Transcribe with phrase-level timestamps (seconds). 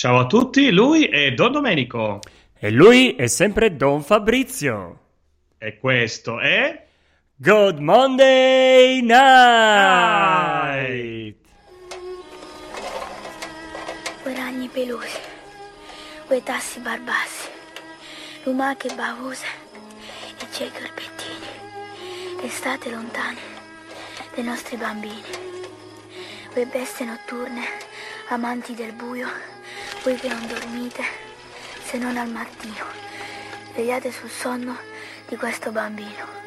[0.00, 2.20] Ciao a tutti, lui è Don Domenico
[2.58, 4.98] E lui è sempre Don Fabrizio.
[5.58, 6.86] e questo è
[7.34, 9.36] Good Monday Night!
[14.22, 15.18] Quei ragni pelosi,
[16.26, 17.50] quei tassi barbassi,
[18.44, 19.44] lumache bavose
[20.38, 23.40] e ciechi corbettini, l'estate lontane
[24.34, 25.20] dei nostri bambini,
[26.52, 27.64] quei bestie notturne,
[28.28, 29.28] amanti del buio,
[30.02, 31.02] voi che non dormite
[31.82, 32.84] se non al mattino,
[33.74, 34.74] vegliate sul sonno
[35.28, 36.38] di questo bambino.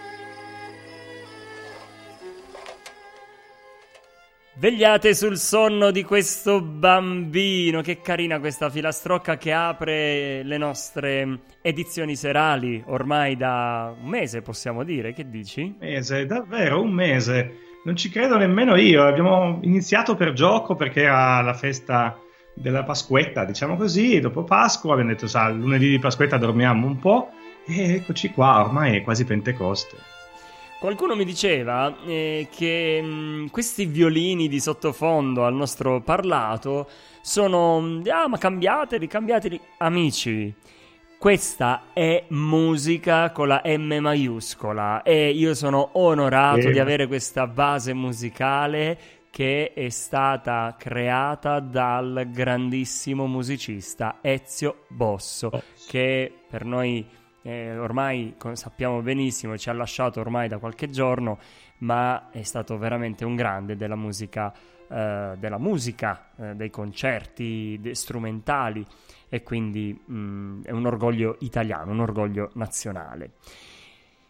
[4.56, 7.82] Vegliate sul sonno di questo bambino.
[7.82, 14.84] Che carina questa filastrocca che apre le nostre edizioni serali ormai da un mese, possiamo
[14.84, 15.12] dire.
[15.14, 15.76] Che dici?
[15.80, 17.58] mese, davvero un mese.
[17.84, 19.04] Non ci credo nemmeno io.
[19.04, 22.23] Abbiamo iniziato per gioco perché era la festa
[22.54, 24.20] della Pasquetta, diciamo così.
[24.20, 27.30] Dopo Pasqua abbiamo detto, sa, lunedì di Pasquetta dormiamo un po'.
[27.66, 29.96] E eccoci qua, ormai è quasi Pentecoste.
[30.80, 36.90] Qualcuno mi diceva eh, che mh, questi violini di sottofondo al nostro parlato
[37.22, 37.80] sono.
[37.80, 39.60] mh, Ah, ma cambiateli, cambiateli.
[39.78, 40.54] Amici,
[41.18, 46.72] questa è musica con la M maiuscola e io sono onorato Eh.
[46.74, 48.98] di avere questa base musicale
[49.34, 55.50] che è stata creata dal grandissimo musicista Ezio Bosso,
[55.88, 57.04] che per noi
[57.42, 61.40] eh, ormai sappiamo benissimo ci ha lasciato ormai da qualche giorno,
[61.80, 64.54] ma è stato veramente un grande della musica,
[64.88, 68.86] eh, della musica, eh, dei concerti de- strumentali
[69.30, 73.32] e quindi mh, è un orgoglio italiano, un orgoglio nazionale.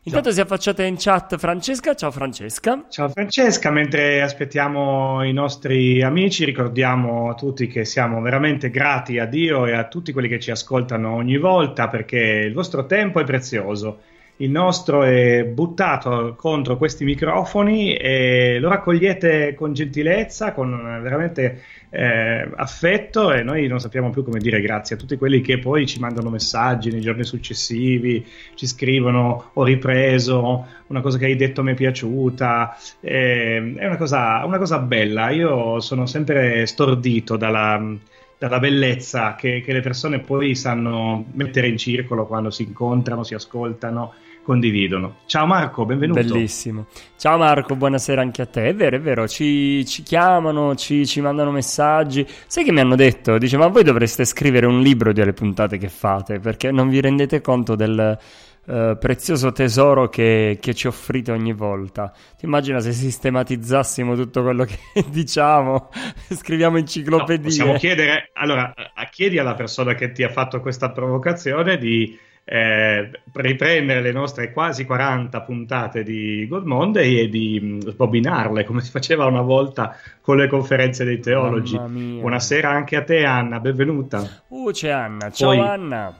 [0.06, 2.88] Intanto si è affacciata in chat Francesca, ciao Francesca.
[2.90, 9.26] Ciao Francesca, mentre aspettiamo i nostri amici, ricordiamo a tutti che siamo veramente grati a
[9.26, 13.24] Dio e a tutti quelli che ci ascoltano ogni volta perché il vostro tempo è
[13.24, 14.02] prezioso.
[14.44, 21.62] Il nostro è buttato contro questi microfoni e lo raccogliete con gentilezza, con eh, veramente
[21.90, 25.88] eh, affetto e noi non sappiamo più come dire grazie a tutti quelli che poi
[25.88, 31.64] ci mandano messaggi nei giorni successivi, ci scrivono ho ripreso, una cosa che hai detto
[31.64, 37.82] mi è piaciuta, eh, è una cosa, una cosa bella, io sono sempre stordito dalla,
[38.38, 43.36] dalla bellezza che, che le persone poi sanno mettere in circolo quando si incontrano, si
[43.36, 45.18] ascoltano, condividono.
[45.26, 46.22] Ciao Marco, benvenuto.
[46.22, 46.86] Bellissimo.
[47.18, 48.68] Ciao Marco, buonasera anche a te.
[48.68, 52.28] È vero, è vero, ci, ci chiamano, ci, ci mandano messaggi.
[52.48, 53.38] Sai che mi hanno detto?
[53.38, 57.42] Dice, ma voi dovreste scrivere un libro delle puntate che fate, perché non vi rendete
[57.42, 58.18] conto del
[58.66, 62.14] eh, prezioso tesoro che, che ci offrite ogni volta.
[62.38, 64.78] Ti immagina se sistematizzassimo tutto quello che
[65.10, 65.90] diciamo,
[66.30, 67.44] scriviamo No, enciclopedie.
[67.44, 73.10] possiamo chiedere, allora, a- chiedi alla persona che ti ha fatto questa provocazione di eh,
[73.34, 79.26] riprendere le nostre quasi 40 puntate di Good Monday e di sbobinarle come si faceva
[79.26, 81.78] una volta con le conferenze dei teologi.
[81.78, 84.44] Buonasera anche a te, Anna, benvenuta.
[84.50, 85.32] Uh, c'è Anna.
[85.32, 86.18] Ciao Poi- Anna.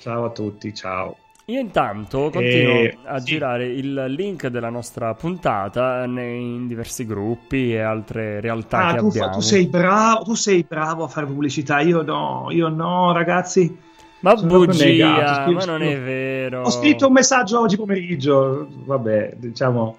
[0.00, 1.16] Ciao a tutti, ciao.
[1.46, 3.24] Io intanto continuo Eh, a sì.
[3.24, 9.06] girare il link della nostra puntata in diversi gruppi e altre realtà Ah, che tu,
[9.06, 9.32] abbiamo.
[9.32, 13.86] tu sei bravo, tu sei bravo a fare pubblicità, io no, io no, ragazzi.
[14.20, 16.62] Ma sono bugia, ma non è vero.
[16.62, 19.98] Ho scritto un messaggio oggi pomeriggio, vabbè, diciamo,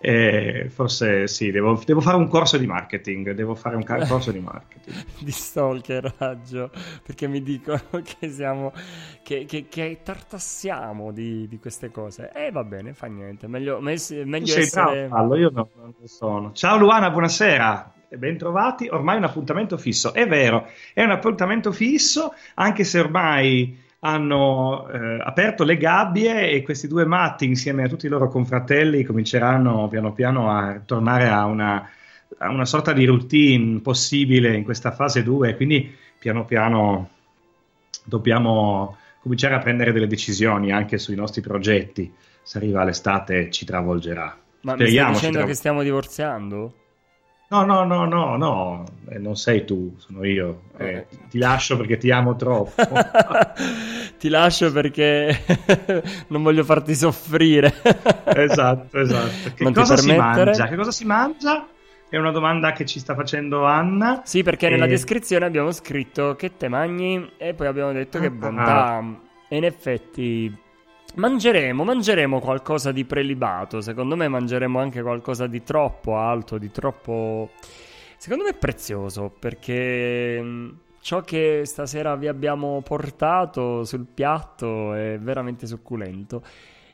[0.00, 4.38] eh, forse sì, devo, devo fare un corso di marketing, devo fare un corso di
[4.38, 5.04] marketing.
[5.18, 6.70] di stalkeraggio
[7.04, 8.72] perché mi dicono che siamo
[9.22, 13.96] che, che, che tartassiamo di, di queste cose e va bene fa niente meglio, me-
[14.24, 15.68] meglio bravo essere farlo, io no.
[16.04, 16.52] sono.
[16.52, 17.92] Ciao Luana, buonasera.
[18.16, 20.14] Bentrovati, ormai è un appuntamento fisso.
[20.14, 26.62] È vero, è un appuntamento fisso, anche se ormai hanno eh, aperto le gabbie e
[26.62, 31.46] questi due matti insieme a tutti i loro confratelli cominceranno piano piano a tornare a
[31.46, 31.88] una,
[32.38, 37.10] a una sorta di routine possibile in questa fase 2, quindi piano piano
[38.04, 42.10] dobbiamo cominciare a prendere delle decisioni anche sui nostri progetti.
[42.42, 44.38] Se arriva l'estate ci travolgerà.
[44.62, 45.46] Ma Speriamo, mi stai dicendo tra...
[45.46, 46.74] che stiamo divorziando?
[47.50, 50.64] No, no, no, no, no, eh, non sei tu, sono io.
[50.76, 52.74] Eh, ti lascio perché ti amo troppo.
[54.18, 55.44] ti lascio perché
[56.28, 57.72] non voglio farti soffrire.
[58.36, 59.54] esatto, esatto.
[59.54, 60.66] Che non cosa si mangia?
[60.66, 61.66] Che cosa si mangia?
[62.10, 64.20] È una domanda che ci sta facendo Anna.
[64.26, 64.70] Sì, perché e...
[64.70, 68.96] nella descrizione abbiamo scritto che te mangi e poi abbiamo detto ah, che bontà.
[68.96, 69.04] Ah.
[69.48, 70.54] E in effetti
[71.14, 73.80] Mangeremo, mangeremo qualcosa di prelibato.
[73.80, 77.50] Secondo me mangeremo anche qualcosa di troppo alto, di troppo.
[78.16, 80.68] Secondo me prezioso perché mm,
[81.00, 86.42] ciò che stasera vi abbiamo portato sul piatto è veramente succulento.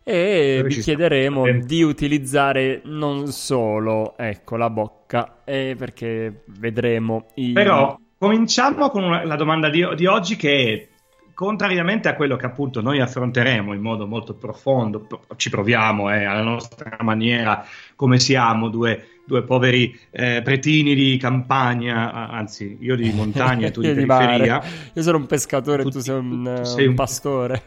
[0.06, 7.28] E vi chiederemo di utilizzare non solo ecco, la bocca, eh, perché vedremo.
[7.36, 7.52] I...
[7.52, 10.93] Però cominciamo con una, la domanda di, di oggi che è
[11.34, 16.42] contrariamente a quello che appunto noi affronteremo in modo molto profondo, ci proviamo eh, alla
[16.42, 17.66] nostra maniera,
[17.96, 23.80] come siamo, due, due poveri eh, pretini di campagna, anzi io di montagna e tu
[23.80, 24.62] di periferia.
[24.92, 27.62] Io sono un pescatore e tu sei un, tu sei un, pastore.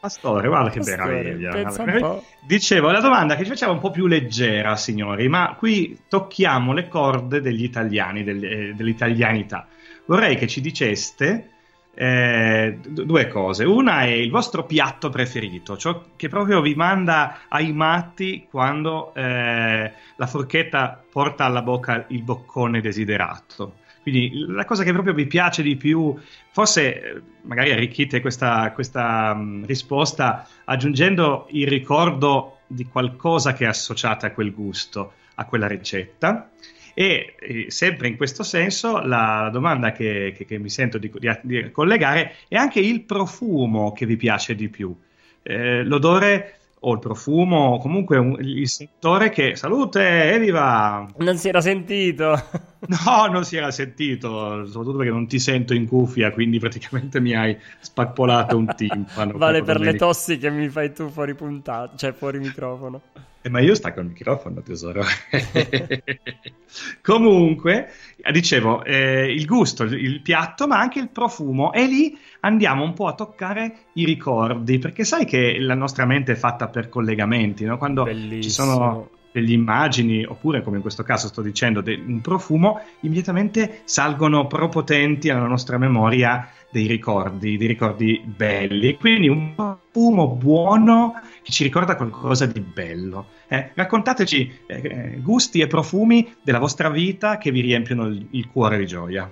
[0.00, 2.20] Pastore, guarda che meraviglia.
[2.44, 6.88] Dicevo, la domanda che ci faceva un po' più leggera, signori, ma qui tocchiamo le
[6.88, 9.66] corde degli italiani, eh, dell'italianità.
[10.06, 11.51] Vorrei che ci diceste
[11.94, 13.64] eh, due cose.
[13.64, 19.92] Una è il vostro piatto preferito, ciò che proprio vi manda ai matti quando eh,
[20.16, 23.80] la forchetta porta alla bocca il boccone desiderato.
[24.02, 26.18] Quindi la cosa che proprio vi piace di più,
[26.50, 33.68] forse eh, magari arricchite questa, questa mh, risposta aggiungendo il ricordo di qualcosa che è
[33.68, 36.50] associato a quel gusto, a quella ricetta.
[36.94, 41.30] E eh, sempre in questo senso la domanda che, che, che mi sento di, di,
[41.42, 44.94] di, collegare è anche il profumo che vi piace di più.
[45.42, 51.06] Eh, l'odore o il profumo, comunque un, il settore che salute, evviva!
[51.18, 52.70] Non si era sentito.
[52.82, 57.32] No, non si era sentito, soprattutto perché non ti sento in cuffia, quindi praticamente mi
[57.32, 59.38] hai spappolato un timpano.
[59.38, 63.00] vale per le tossi che mi fai tu fuori puntato, cioè fuori microfono.
[63.42, 65.02] Eh, ma io stacco il microfono, tesoro.
[67.02, 67.88] Comunque,
[68.30, 73.08] dicevo, eh, il gusto, il piatto, ma anche il profumo, e lì andiamo un po'
[73.08, 77.78] a toccare i ricordi, perché sai che la nostra mente è fatta per collegamenti, no?
[77.78, 78.42] quando Bellissimo.
[78.42, 83.80] ci sono delle immagini, oppure come in questo caso sto dicendo, de- un profumo, immediatamente
[83.84, 88.96] salgono propotenti alla nostra memoria dei ricordi, dei ricordi belli.
[88.96, 93.26] Quindi un profumo buono che ci ricorda qualcosa di bello.
[93.48, 98.78] Eh, raccontateci eh, gusti e profumi della vostra vita che vi riempiono il, il cuore
[98.78, 99.30] di gioia.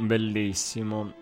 [0.00, 1.14] Bellissimo.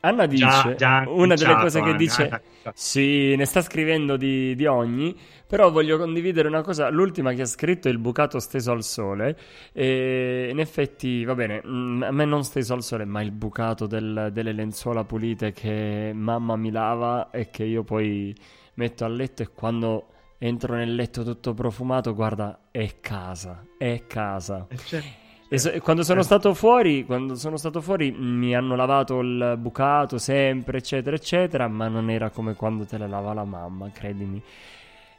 [0.00, 2.42] Anna dice, già, già una delle cose che dice,
[2.74, 5.16] sì, ne sta scrivendo di, di, ogni,
[5.46, 9.36] però voglio condividere una cosa, l'ultima che ha scritto è il bucato steso al sole,
[9.72, 13.86] e in effetti, va bene, mm, a me non steso al sole, ma il bucato
[13.86, 18.34] del, delle lenzuola pulite che mamma mi lava e che io poi
[18.74, 20.06] metto a letto e quando
[20.38, 24.66] entro nel letto tutto profumato, guarda, è casa, è casa.
[24.68, 25.27] Eh, certo.
[25.50, 30.78] So, quando sono stato fuori, quando sono stato fuori mi hanno lavato il bucato sempre,
[30.78, 34.42] eccetera, eccetera, ma non era come quando te la lava la mamma, credimi.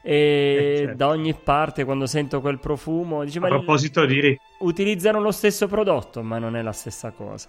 [0.02, 0.96] E eh, certo.
[0.96, 4.38] da ogni parte, quando sento quel profumo, dice, a proposito di...
[4.60, 7.48] Utilizzano lo stesso prodotto, ma non è la stessa cosa.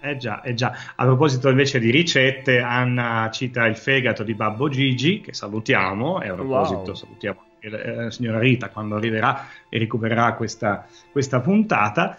[0.00, 0.72] Eh già, eh già.
[0.94, 6.28] A proposito invece di ricette, Anna cita il fegato di Babbo Gigi, che salutiamo, e
[6.28, 6.94] a proposito wow.
[6.94, 12.18] salutiamo la signora Rita quando arriverà e recupererà questa, questa puntata.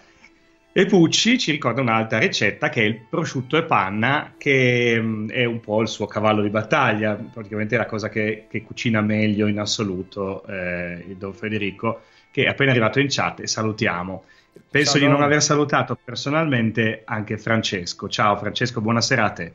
[0.72, 5.44] E Pucci ci ricorda un'altra ricetta che è il prosciutto e panna, che mm, è
[5.44, 9.48] un po' il suo cavallo di battaglia, praticamente è la cosa che, che cucina meglio
[9.48, 14.24] in assoluto eh, il Don Federico, che è appena arrivato in chat e salutiamo.
[14.70, 18.08] Penso Ciao, di non aver salutato personalmente anche Francesco.
[18.08, 19.52] Ciao Francesco, buonasera a te.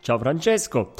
[0.00, 0.94] Ciao Francesco.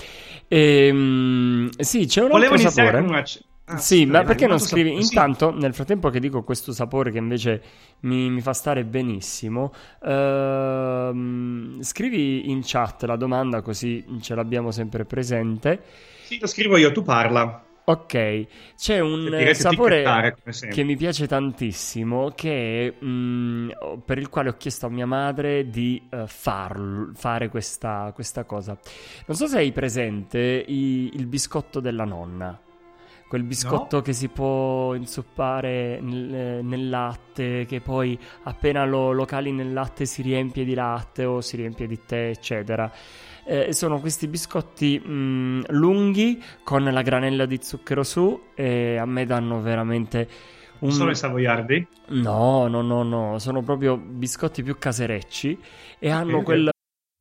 [0.49, 2.99] Ehm, sì, c'è un Volevo altro sapore.
[2.99, 3.25] Una...
[3.73, 4.91] Ah, sì, ma perché non scrivi?
[4.91, 7.63] Sap- Intanto, nel frattempo che dico questo sapore che invece
[8.01, 9.73] mi, mi fa stare benissimo,
[10.05, 15.83] ehm, scrivi in chat la domanda così ce l'abbiamo sempre presente.
[16.25, 17.65] Sì, lo scrivo io, tu parla.
[17.85, 20.37] Ok, c'è un sapore
[20.71, 23.71] che mi piace tantissimo, che è, mm,
[24.05, 28.79] per il quale ho chiesto a mia madre di uh, far, fare questa, questa, cosa.
[29.27, 32.57] Non so se hai presente i, il biscotto della nonna.
[33.33, 34.03] Quel biscotto no?
[34.03, 40.05] che si può inzuppare nel, nel, latte, che poi appena lo, lo cali nel latte
[40.05, 42.93] si riempie di latte o si riempie di tè, eccetera
[43.45, 49.07] eh, sono questi biscotti mh, mm, lunghi con la granella di zucchero su e a
[49.07, 50.29] me danno veramente
[50.81, 50.91] un...
[50.91, 51.87] Sono i savoiardi?
[52.09, 55.59] No, no, no, no, sono proprio biscotti più caserecci
[55.99, 56.72] e hanno quel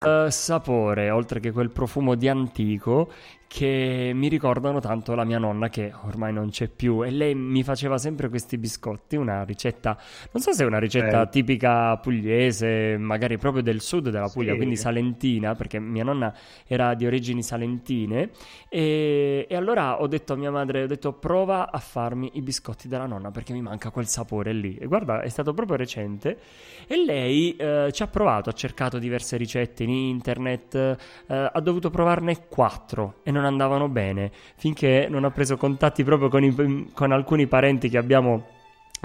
[0.00, 3.10] Uh, sapore, oltre che quel profumo di antico,
[3.48, 7.64] che mi ricordano tanto la mia nonna che ormai non c'è più e lei mi
[7.64, 9.98] faceva sempre questi biscotti, una ricetta,
[10.32, 11.28] non so se è una ricetta eh.
[11.30, 14.58] tipica pugliese, magari proprio del sud della Puglia, sì.
[14.58, 16.32] quindi salentina, perché mia nonna
[16.66, 18.30] era di origini salentine
[18.68, 22.86] e, e, allora ho detto a mia madre, ho detto prova a farmi i biscotti
[22.86, 26.38] della nonna perché mi manca quel sapore lì e guarda è stato proprio recente
[26.86, 30.96] e lei eh, ci ha provato, ha cercato diverse ricette in internet, eh,
[31.28, 36.28] ha dovuto provarne quattro e non non andavano bene, finché non ho preso contatti proprio
[36.28, 38.56] con, i, con alcuni parenti che abbiamo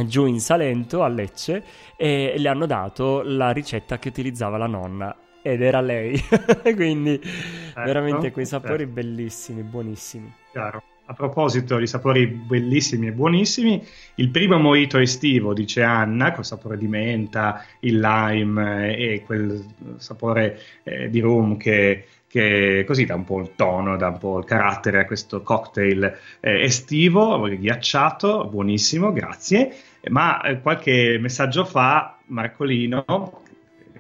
[0.06, 1.64] giù in Salento, a Lecce,
[1.96, 5.16] e le hanno dato la ricetta che utilizzava la nonna.
[5.46, 6.18] Ed era lei,
[6.74, 8.94] quindi certo, veramente quei sapori certo.
[8.94, 10.34] bellissimi, buonissimi.
[10.52, 10.84] Chiaro.
[11.06, 13.86] A proposito di sapori bellissimi e buonissimi,
[14.16, 19.66] il primo mojito estivo, dice Anna, col sapore di menta, il lime e quel
[19.98, 24.40] sapore eh, di rum che che così dà un po' il tono, dà un po'
[24.40, 29.72] il carattere a questo cocktail eh, estivo, ghiacciato, buonissimo, grazie.
[30.10, 33.06] Ma eh, qualche messaggio fa Marcolino,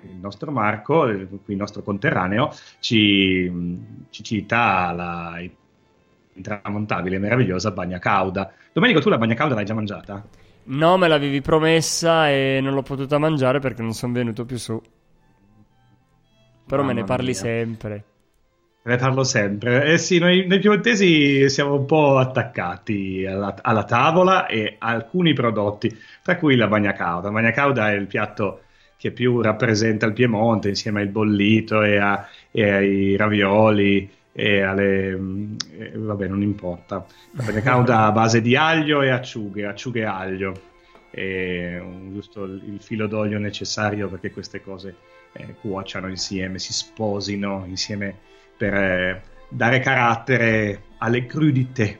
[0.01, 3.51] il nostro Marco, il nostro conterraneo, ci,
[4.09, 5.39] ci cita la
[6.33, 8.51] intramontabile, meravigliosa bagna cauda.
[8.71, 10.25] Domenico, tu la bagna cauda l'hai già mangiata?
[10.63, 14.81] No, me l'avevi promessa e non l'ho potuta mangiare perché non sono venuto più su.
[16.65, 17.35] Però Mamma me ne parli mia.
[17.35, 18.05] sempre.
[18.85, 19.85] Ne parlo sempre.
[19.93, 25.31] Eh sì, noi, noi piemontesi siamo un po' attaccati alla, alla, tavola e a alcuni
[25.31, 27.27] prodotti, tra cui la bagna cauda.
[27.27, 28.63] La bagna cauda è il piatto
[28.97, 35.11] che più rappresenta il Piemonte insieme al bollito e, a, e ai ravioli e alle...
[35.77, 37.05] Eh, vabbè, non importa.
[37.37, 40.61] La bagna cauda a base di aglio e acciughe, acciughe e aglio.
[41.09, 44.95] E giusto il, il filo d'olio necessario perché queste cose
[45.31, 51.99] eh, cuociano insieme, si sposino insieme per eh, dare carattere alle crudité.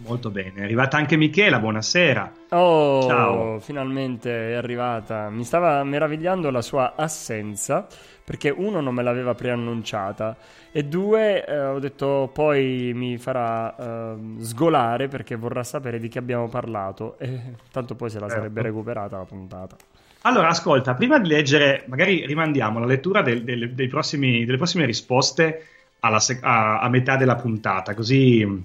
[0.00, 2.32] Molto bene, è arrivata anche Michela, buonasera.
[2.50, 3.58] Oh, Ciao.
[3.58, 5.28] finalmente è arrivata.
[5.28, 7.86] Mi stava meravigliando la sua assenza
[8.22, 10.36] perché uno non me l'aveva preannunciata
[10.70, 16.18] e due eh, ho detto poi mi farà eh, sgolare perché vorrà sapere di che
[16.18, 18.42] abbiamo parlato e tanto poi se la certo.
[18.42, 19.76] sarebbe recuperata la puntata.
[20.22, 25.66] Allora, ascolta, prima di leggere, magari rimandiamo la lettura del, del, prossimi, delle prossime risposte
[26.18, 28.64] sec- a, a, metà della puntata, così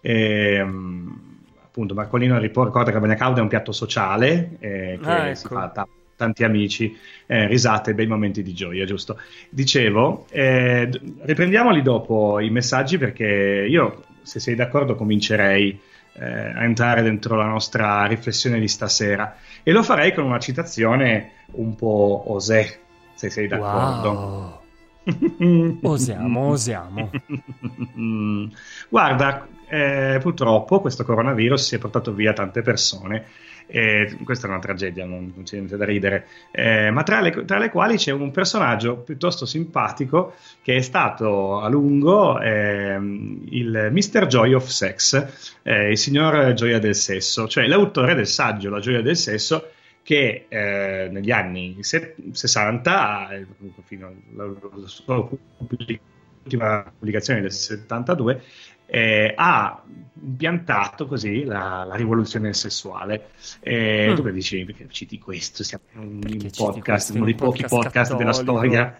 [0.00, 1.20] ehm,
[1.62, 5.34] appunto Marcolino ricorda che Bagna Cauda è un piatto sociale eh, che ah, ecco.
[5.36, 5.88] si fa t-
[6.18, 9.20] tanti amici, eh, risate, bei momenti di gioia, giusto?
[9.48, 10.90] Dicevo, eh,
[11.20, 15.80] riprendiamoli dopo i messaggi perché io, se sei d'accordo, comincerei
[16.18, 19.36] eh, a entrare dentro la nostra riflessione di stasera.
[19.62, 22.78] E lo farei con una citazione un po' osè,
[23.14, 24.10] se sei d'accordo.
[24.10, 25.78] Wow.
[25.82, 27.10] osiamo, osiamo.
[28.88, 33.24] Guarda, eh, purtroppo questo coronavirus si è portato via tante persone
[33.68, 37.44] eh, questa è una tragedia, non, non c'è niente da ridere, eh, ma tra le,
[37.44, 43.88] tra le, quali c'è un personaggio piuttosto simpatico che è stato a lungo eh, il
[43.92, 44.26] Mr.
[44.26, 49.02] Joy of Sex, eh, il signor Gioia del Sesso, cioè l'autore del saggio La gioia
[49.02, 49.70] del sesso
[50.02, 53.46] che eh, negli anni 60, eh,
[53.84, 58.42] fino alla sua pubblicazione del 72,
[58.90, 59.82] eh, ha
[60.20, 63.30] impiantato così la, la rivoluzione sessuale.
[63.60, 64.14] Eh, mm.
[64.14, 65.62] Tu che dici, perché citi questo?
[65.62, 68.98] Siamo in un podcast, uno dei pochi podcast, della storia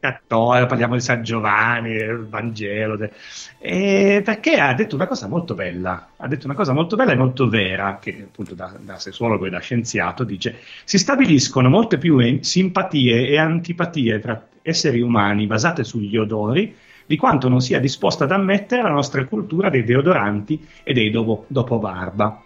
[0.00, 2.96] cattolica, parliamo di San Giovanni, del Vangelo.
[2.96, 3.12] De...
[3.58, 7.16] E perché ha detto una cosa molto bella, ha detto una cosa molto bella e
[7.16, 12.38] molto vera, che appunto da, da sessuologo e da scienziato dice, si stabiliscono molte più
[12.40, 16.74] simpatie e antipatie tra esseri umani basate sugli odori
[17.10, 21.44] di quanto non sia disposta ad ammettere la nostra cultura dei deodoranti e dei dopo,
[21.48, 22.40] dopo barba.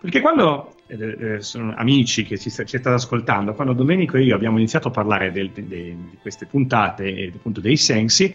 [0.00, 4.36] Perché quando eh, eh, sono amici che ci, ci state ascoltando, quando Domenico e io
[4.36, 8.32] abbiamo iniziato a parlare del, de, de, di queste puntate e appunto dei sensi,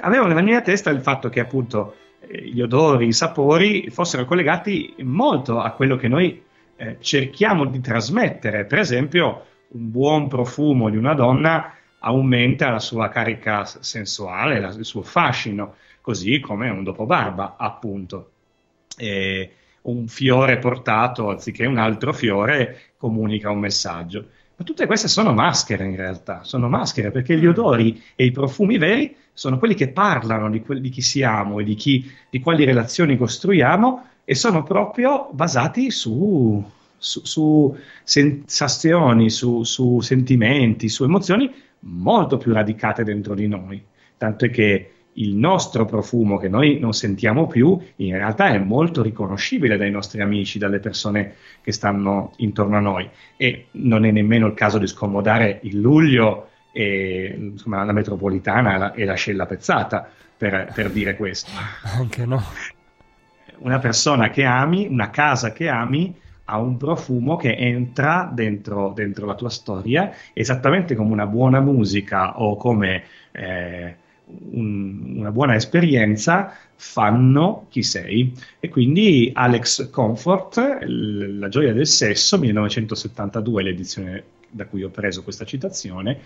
[0.00, 1.94] avevo nella mia testa il fatto che appunto
[2.26, 6.42] eh, gli odori, i sapori fossero collegati molto a quello che noi
[6.74, 8.64] eh, cerchiamo di trasmettere.
[8.64, 14.84] Per esempio, un buon profumo di una donna aumenta la sua carica sensuale, la, il
[14.84, 18.30] suo fascino, così come un dopobarba, appunto.
[18.96, 24.26] E un fiore portato anziché un altro fiore comunica un messaggio.
[24.56, 28.76] Ma tutte queste sono maschere in realtà, sono maschere perché gli odori e i profumi
[28.76, 32.64] veri sono quelli che parlano di, que- di chi siamo e di, chi, di quali
[32.64, 36.62] relazioni costruiamo e sono proprio basati su,
[36.98, 41.50] su, su sensazioni, su, su sentimenti, su emozioni
[41.80, 43.82] molto più radicate dentro di noi,
[44.16, 49.02] tanto è che il nostro profumo che noi non sentiamo più in realtà è molto
[49.02, 54.46] riconoscibile dai nostri amici, dalle persone che stanno intorno a noi e non è nemmeno
[54.46, 59.46] il caso di scomodare il luglio e insomma, la metropolitana e la, e la scella
[59.46, 61.50] pezzata per, per dire questo.
[61.82, 62.42] Anche no.
[63.58, 66.14] Una persona che ami, una casa che ami,
[66.50, 72.40] ha un profumo che entra dentro, dentro, la tua storia, esattamente come una buona musica
[72.40, 78.32] o come eh, un, una buona esperienza fanno chi sei.
[78.58, 85.22] E quindi Alex Comfort, l- La gioia del sesso, 1972, l'edizione da cui ho preso
[85.22, 86.18] questa citazione,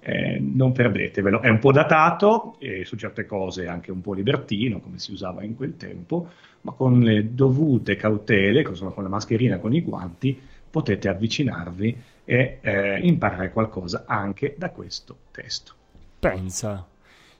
[0.00, 1.40] eh, non perdetevelo.
[1.42, 5.42] È un po' datato e su certe cose anche un po' libertino, come si usava
[5.42, 6.28] in quel tempo,
[6.64, 10.38] ma con le dovute cautele, con la mascherina, con i guanti,
[10.70, 15.74] potete avvicinarvi e eh, imparare qualcosa anche da questo testo.
[16.18, 16.86] Pensa.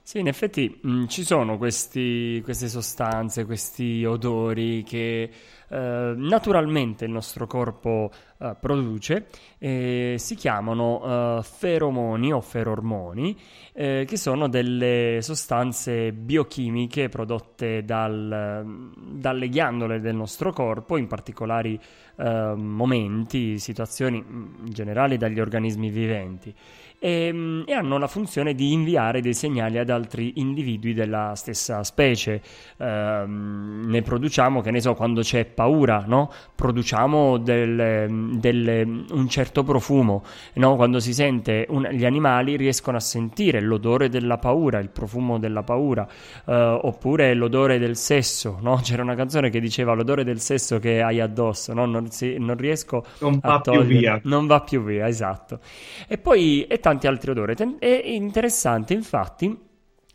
[0.07, 5.31] Sì, in effetti mh, mm, ci sono questi, queste sostanze, questi odori che
[5.67, 9.25] eh, naturalmente il nostro corpo eh, produce,
[9.57, 13.35] eh, si chiamano eh, feromoni o ferormoni,
[13.73, 21.81] eh, che sono delle sostanze biochimiche prodotte dal, dalle ghiandole del nostro corpo, in particolari
[22.17, 26.53] eh, momenti, situazioni mm, in generale dagli organismi viventi
[26.99, 31.83] e, ehm, e, hanno la funzione di inviare dei segnali ad altri individui della stessa
[31.83, 32.41] specie.
[32.77, 36.31] Eh, ne produciamo, che ne so, quando c'è paura, no?
[36.55, 40.75] produciamo del, del, un certo profumo, no?
[40.75, 45.63] quando si sente, un, gli animali riescono a sentire l'odore della paura, il profumo della
[45.63, 46.07] paura,
[46.45, 48.79] eh, oppure l'odore del sesso, no?
[48.83, 53.05] c'era una canzone che diceva l'odore del sesso che hai addosso, non, si, non, riesco
[53.19, 55.59] non a togliere, non va più via, esatto.
[56.07, 57.55] E poi è tanti altri odori.
[57.79, 59.59] È interessante, infatti,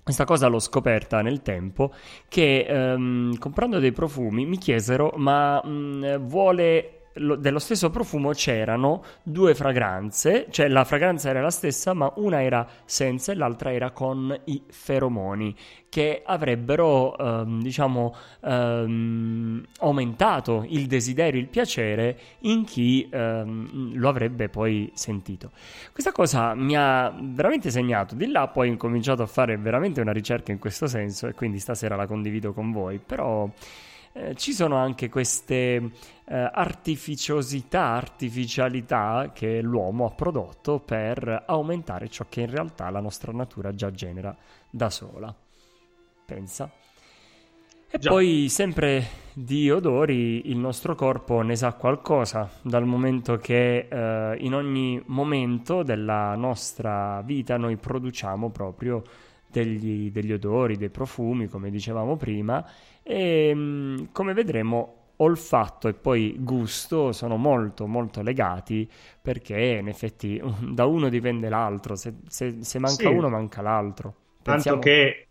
[0.04, 1.92] questa cosa l'ho scoperta nel tempo
[2.28, 9.02] che um, comprando dei profumi mi chiesero ma um, vuole lo, dello stesso profumo c'erano
[9.22, 13.90] due fragranze, cioè la fragranza era la stessa, ma una era senza e l'altra era
[13.90, 15.54] con i feromoni,
[15.88, 24.48] che avrebbero, ehm, diciamo, ehm, aumentato il desiderio, il piacere in chi ehm, lo avrebbe
[24.48, 25.50] poi sentito.
[25.92, 30.12] Questa cosa mi ha veramente segnato, di là poi ho incominciato a fare veramente una
[30.12, 33.50] ricerca in questo senso e quindi stasera la condivido con voi, però...
[34.12, 35.90] Eh, ci sono anche queste
[36.24, 43.30] eh, artificiosità, artificialità che l'uomo ha prodotto per aumentare ciò che in realtà la nostra
[43.30, 44.36] natura già genera
[44.68, 45.34] da sola.
[46.26, 46.70] Pensa.
[47.92, 48.10] E Già.
[48.10, 54.54] poi sempre di odori il nostro corpo ne sa qualcosa, dal momento che eh, in
[54.54, 59.02] ogni momento della nostra vita noi produciamo proprio
[59.50, 62.64] degli, degli odori, dei profumi, come dicevamo prima,
[63.02, 68.88] e mm, come vedremo olfatto e poi gusto sono molto molto legati
[69.20, 70.40] perché in effetti
[70.72, 73.14] da uno dipende l'altro, se, se, se manca sì.
[73.14, 74.14] uno manca l'altro.
[74.42, 74.78] Pensiamo...
[74.78, 75.28] Tanto, che,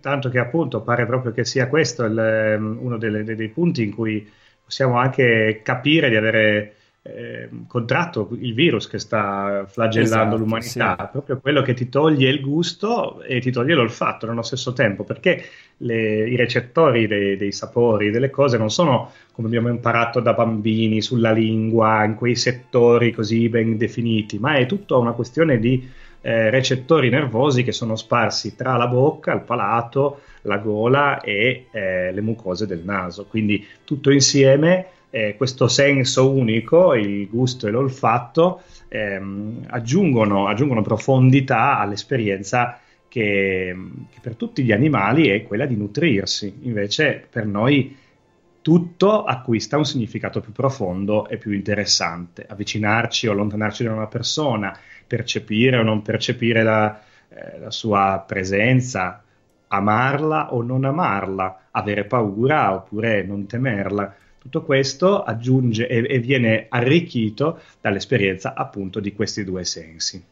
[0.00, 3.94] tanto che appunto pare proprio che sia questo il, ehm, uno delle, dei punti in
[3.94, 4.30] cui
[4.62, 6.74] possiamo anche capire di avere
[7.06, 11.08] eh, contratto il virus che sta flagellando esatto, l'umanità, sì.
[11.12, 15.44] proprio quello che ti toglie il gusto e ti toglie l'olfatto nello stesso tempo, perché
[15.78, 21.02] le, i recettori dei, dei, sapori, delle cose non sono come abbiamo imparato da bambini
[21.02, 25.86] sulla lingua, in quei settori così ben definiti, ma è tutta una questione di
[26.22, 32.12] eh, recettori nervosi che sono sparsi tra la bocca, il palato, la gola e eh,
[32.12, 33.26] le mucose del naso.
[33.26, 41.78] Quindi tutto insieme eh, questo senso unico, il gusto e l'olfatto, ehm, aggiungono, aggiungono, profondità
[41.78, 43.76] all'esperienza che,
[44.10, 46.52] che, per tutti gli animali è quella di nutrirsi.
[46.62, 47.96] Invece per noi
[48.60, 52.44] tutto acquista un significato più profondo e più interessante.
[52.48, 59.22] Avvicinarci o allontanarci da una persona, percepire o non percepire la, eh, la sua presenza,
[59.68, 66.66] amarla o non amarla, avere paura oppure non temerla tutto questo aggiunge e, e viene
[66.68, 70.22] arricchito dall'esperienza appunto di questi due sensi.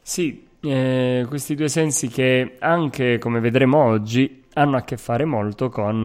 [0.00, 5.68] Sì, eh, questi due sensi che anche come vedremo oggi hanno a che fare molto
[5.68, 6.04] con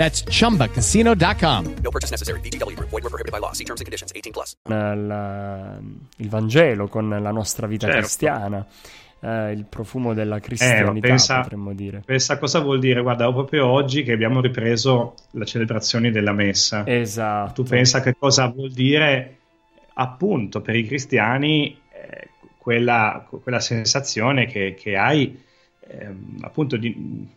[0.00, 1.74] That's chumbacasino.com.
[1.82, 2.40] No purchase necessary.
[2.40, 2.74] BGW.
[2.88, 3.52] Void were prohibited by law.
[3.52, 4.56] See terms and conditions 18 plus.
[4.66, 5.78] La,
[6.16, 8.00] il Vangelo con la nostra vita certo.
[8.00, 8.66] cristiana.
[9.20, 12.00] Eh, il profumo della eh, cristianità, eh, pensa, potremmo dire.
[12.02, 16.86] Pensa cosa vuol dire, guarda, proprio oggi che abbiamo ripreso le celebrazioni della messa.
[16.86, 17.62] Esatto.
[17.62, 19.36] Tu pensa che cosa vuol dire,
[19.92, 25.38] appunto, per i cristiani, eh, quella, quella, sensazione che, che hai,
[25.88, 27.28] ehm, appunto, di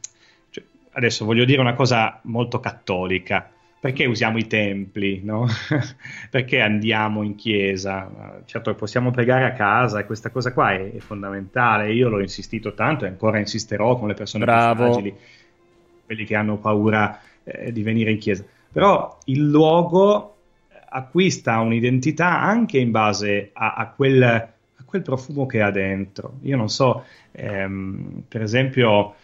[0.93, 3.49] adesso voglio dire una cosa molto cattolica.
[3.79, 5.45] Perché usiamo i templi, no?
[6.32, 8.41] Perché andiamo in chiesa?
[8.45, 11.91] Certo, possiamo pregare a casa e questa cosa qua è, è fondamentale.
[11.91, 14.84] Io l'ho insistito tanto e ancora insisterò con le persone Bravo.
[14.84, 15.15] più fragili,
[16.06, 18.45] quelli che hanno paura eh, di venire in chiesa.
[18.71, 20.34] Però il luogo
[20.89, 26.38] acquista un'identità anche in base a, a, quel, a quel, profumo che ha dentro.
[26.43, 29.15] Io non so, ehm, per esempio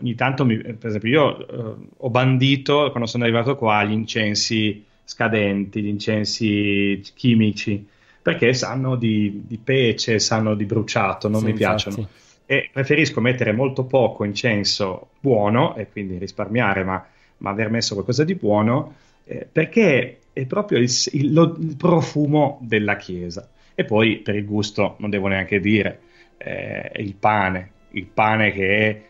[0.00, 4.84] ogni tanto, mi, per esempio, io eh, ho bandito quando sono arrivato qua gli incensi
[5.04, 7.86] scadenti, gli incensi chimici,
[8.22, 12.08] perché sanno di, di pece, sanno di bruciato, non sì, mi piacciono.
[12.46, 17.04] E preferisco mettere molto poco incenso buono e quindi risparmiare, ma,
[17.38, 22.58] ma aver messo qualcosa di buono, eh, perché è proprio il, il, lo, il, profumo
[22.62, 23.48] della chiesa.
[23.74, 26.00] E poi per il gusto non devo neanche dire,
[26.38, 29.02] eh, il pane, il pane che è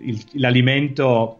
[0.00, 1.38] il, l'alimento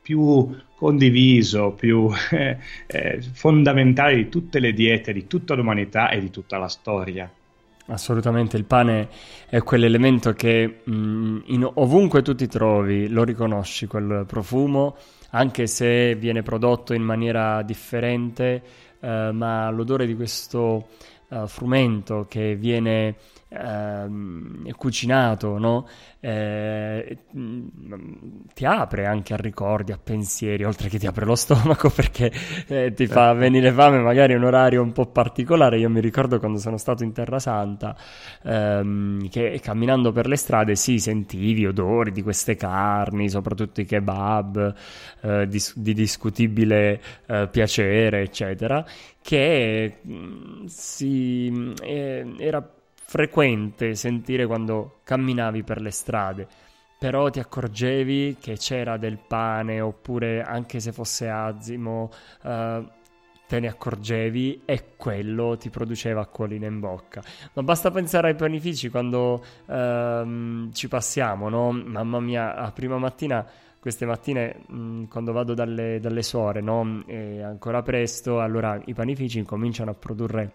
[0.00, 6.30] più condiviso, più eh, eh, fondamentale di tutte le diete, di tutta l'umanità e di
[6.30, 7.30] tutta la storia.
[7.88, 9.08] Assolutamente, il pane
[9.48, 14.96] è quell'elemento che mh, mm, in, ovunque tu ti trovi lo riconosci, quel profumo,
[15.30, 18.62] anche se viene prodotto in maniera differente,
[19.00, 20.88] eh, ma l'odore di questo
[21.28, 23.16] uh, frumento che viene
[23.48, 25.86] ehm, cucinato, no?
[26.20, 27.18] Eh,
[28.54, 32.32] ti apre anche a ricordi, a pensieri, oltre che ti apre lo stomaco perché
[32.66, 33.38] eh, ti fa certo.
[33.38, 35.78] venire fame magari un orario un po' particolare.
[35.78, 37.96] Io mi ricordo quando sono stato in Terra Santa
[38.42, 44.74] ehm, che camminando per le strade sì, sentivi odori di queste carni, soprattutto i kebab
[45.22, 48.84] eh, di, di, discutibile eh, piacere, eccetera,
[49.22, 52.75] che mm, si, eh, era
[53.06, 56.46] frequente sentire quando camminavi per le strade,
[56.98, 62.10] però ti accorgevi che c'era del pane oppure anche se fosse azimo,
[62.42, 62.84] uh,
[63.46, 67.22] te ne accorgevi e quello ti produceva acquolina in bocca.
[67.52, 71.70] Ma basta pensare ai panifici quando uh, ci passiamo, no?
[71.70, 73.46] Mamma mia, a prima mattina
[73.78, 77.04] queste mattine mh, quando vado dalle, dalle suore, no?
[77.44, 80.52] Ancora presto, allora i panifici cominciano a produrre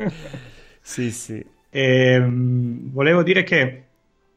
[0.80, 3.84] sì sì e, um, volevo dire che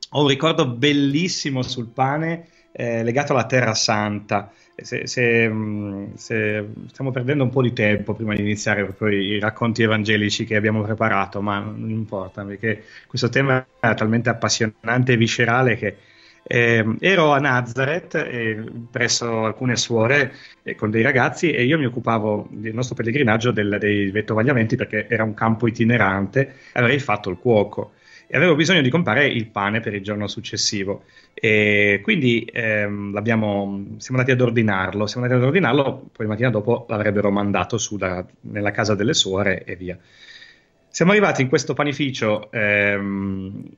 [0.09, 6.67] ho un ricordo bellissimo sul pane eh, legato alla Terra Santa se, se, mm, se,
[6.87, 10.81] stiamo perdendo un po' di tempo prima di iniziare proprio i racconti evangelici che abbiamo
[10.81, 15.97] preparato, ma non importa perché questo tema è talmente appassionante e viscerale che
[16.45, 20.33] eh, ero a Nazareth eh, presso alcune suore
[20.63, 25.07] eh, con dei ragazzi e io mi occupavo del nostro pellegrinaggio del, dei vettovagliamenti perché
[25.07, 27.93] era un campo itinerante e avrei fatto il cuoco
[28.27, 31.03] e avevo bisogno di comprare il pane per il giorno successivo.
[31.33, 37.31] E quindi ehm, siamo andati ad ordinarlo, siamo andati ad ordinarlo, poi mattina dopo l'avrebbero
[37.31, 39.97] mandato su da, nella casa delle suore e via.
[40.89, 43.69] Siamo arrivati in questo panificio ehm,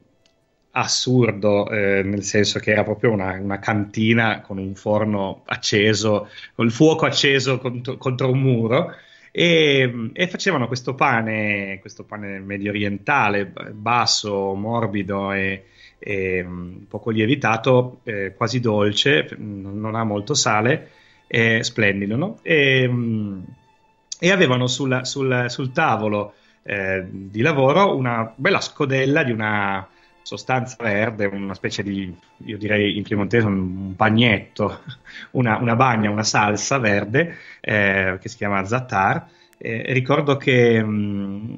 [0.71, 6.65] assurdo, eh, nel senso che era proprio una, una, cantina con un forno acceso, con
[6.65, 8.93] il fuoco acceso contro, contro un muro
[9.37, 15.65] e, e, facevano questo pane, questo pane medio orientale, basso, morbido e,
[15.99, 20.91] e um, poco lievitato, eh, quasi dolce, non ha molto sale,
[21.27, 22.39] è splendido, no?
[22.43, 23.43] E, um,
[24.17, 29.85] e avevano sul, sul, sul tavolo eh, di lavoro una bella scodella di una
[30.25, 32.11] sostanza verde, una specie di,
[32.45, 34.81] io direi in piemontese, un, pagnetto,
[35.31, 39.27] una, una, bagna, una salsa verde eh, che si chiama Zatar.
[39.55, 41.55] Eh, ricordo che, mh, mm,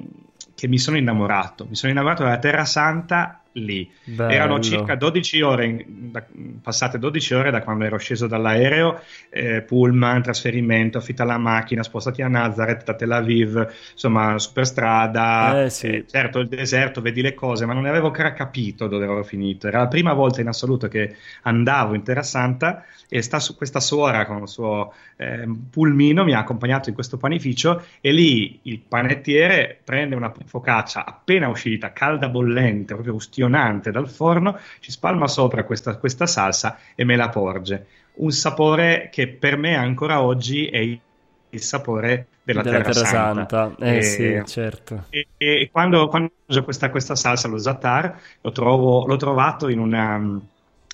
[0.54, 3.90] che, mi sono innamorato, mi sono innamorato della Terra Santa lì.
[4.04, 4.30] Bello.
[4.30, 6.24] Erano circa 12 ore, da,
[6.62, 12.22] passate 12 ore da quando ero sceso dall'aereo, eh, pullman, trasferimento, affitta la macchina, spostati
[12.22, 15.86] a Nazareth, da Tel Aviv, insomma, superstrada, eh, sì.
[15.88, 19.24] eh, certo il deserto, vedi le cose, ma non ne avevo ancora capito dove ero
[19.24, 19.66] finito.
[19.66, 23.80] Era la prima volta in assoluto che andavo in Terra Santa e sta su questa
[23.80, 28.80] suora con il suo eh, pulmino mi ha accompagnato in questo panificio e lì il
[28.80, 33.14] panettiere prende una focaccia appena uscita, calda bollente, proprio
[33.48, 37.86] ustionante dal forno, ci spalma sopra questa, questa salsa e me la porge.
[38.14, 43.48] Un sapore che per me ancora oggi è il sapore della, della Terra, Terra Santa.
[43.48, 43.84] Santa.
[43.84, 45.04] Eh e, sì, certo.
[45.10, 49.78] E, e quando, quando uso questa, questa, salsa, lo zatar, lo, trovo, l'ho trovato in
[49.78, 50.40] una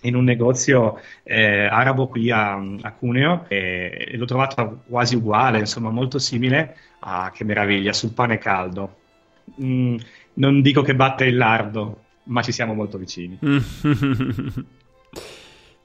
[0.05, 5.61] in un negozio eh, arabo qui a, a Cuneo e, e, l'ho trovato quasi uguale,
[5.61, 6.77] insomma molto simile.
[7.07, 8.97] Ah, che meraviglia, sul pane caldo.
[9.63, 9.97] Mm,
[10.35, 13.39] non dico che batte il lardo, ma ci siamo molto vicini.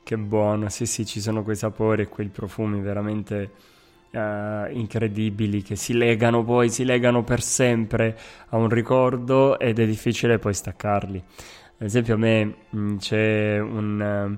[0.04, 3.52] che buono, sì sì, ci sono quei sapori e quei profumi veramente
[4.12, 8.18] uh, incredibili che si legano poi, si legano per sempre
[8.50, 11.24] a un ricordo ed è difficile poi staccarli.
[11.78, 14.38] Ad esempio a me mh, mm, c'è un,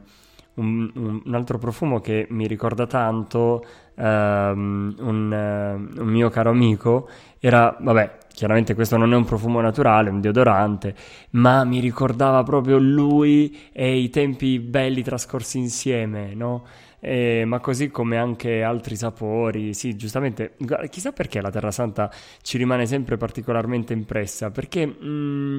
[0.56, 6.50] uh, un, un, altro profumo che mi ricorda tanto, uh, un, uh, un, mio caro
[6.50, 7.10] amico,
[7.40, 10.96] era, vabbè, chiaramente questo non è un profumo naturale, è un deodorante,
[11.32, 16.66] ma mi ricordava proprio lui e i tempi belli trascorsi insieme, no?
[17.00, 19.76] Eh, ma così come anche altri sapori.
[19.76, 20.56] Sì, giustamente,
[20.90, 22.10] chissà perché la Terra Santa
[22.42, 25.58] ci rimane sempre particolarmente impressa, perché mh, mm,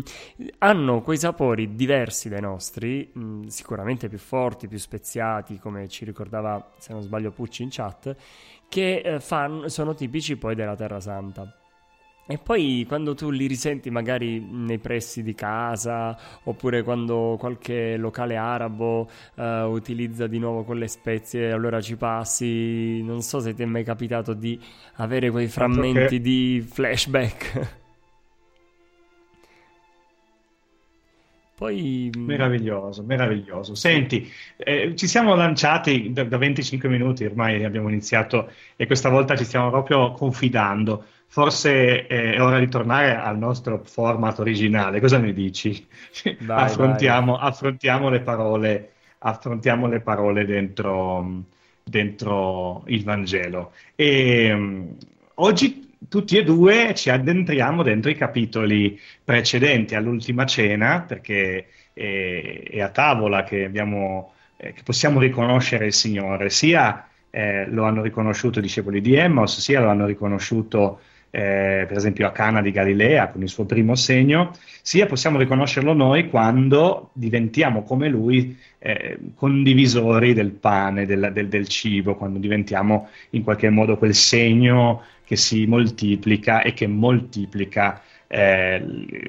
[0.58, 6.04] hanno quei sapori diversi dai nostri, mh, mm, sicuramente più forti, più speziati, come ci
[6.04, 8.16] ricordava, se non sbaglio, Pucci in chat,
[8.68, 11.61] che eh, fanno, sono tipici poi della Terra Santa.
[12.26, 18.36] E poi quando tu li risenti magari nei pressi di casa oppure quando qualche locale
[18.36, 23.66] arabo uh, utilizza di nuovo quelle spezie allora ci passi, non so se ti è
[23.66, 24.58] mai capitato di
[24.94, 26.20] avere quei frammenti che...
[26.20, 27.80] di flashback.
[31.62, 32.10] Poi...
[32.16, 33.74] Meraviglioso, meraviglioso.
[33.74, 39.36] Senti, eh, ci siamo lanciati da, da 25 minuti, ormai abbiamo iniziato e questa volta
[39.36, 45.00] ci stiamo proprio confidando forse è ora di tornare al nostro format originale.
[45.00, 45.86] Cosa ne dici?
[46.40, 47.48] Vai, affrontiamo, vai.
[47.48, 51.44] affrontiamo, le parole, affrontiamo le parole dentro,
[51.82, 53.72] dentro il Vangelo.
[53.94, 54.94] E um,
[55.36, 62.80] oggi tutti e due ci addentriamo dentro i capitoli precedenti all'ultima cena, perché è, è
[62.82, 66.50] a tavola che, abbiamo, eh, che possiamo riconoscere il Signore.
[66.50, 71.00] Sia eh, lo hanno riconosciuto i discepoli di Emmaus, sia lo hanno riconosciuto
[71.34, 75.94] eh, per esempio a Cana di Galilea con il suo primo segno, sia possiamo riconoscerlo
[75.94, 83.08] noi quando diventiamo come lui eh, condivisori del pane, del, del, del, cibo, quando diventiamo
[83.30, 88.84] in qualche modo quel segno che si moltiplica e che moltiplica eh,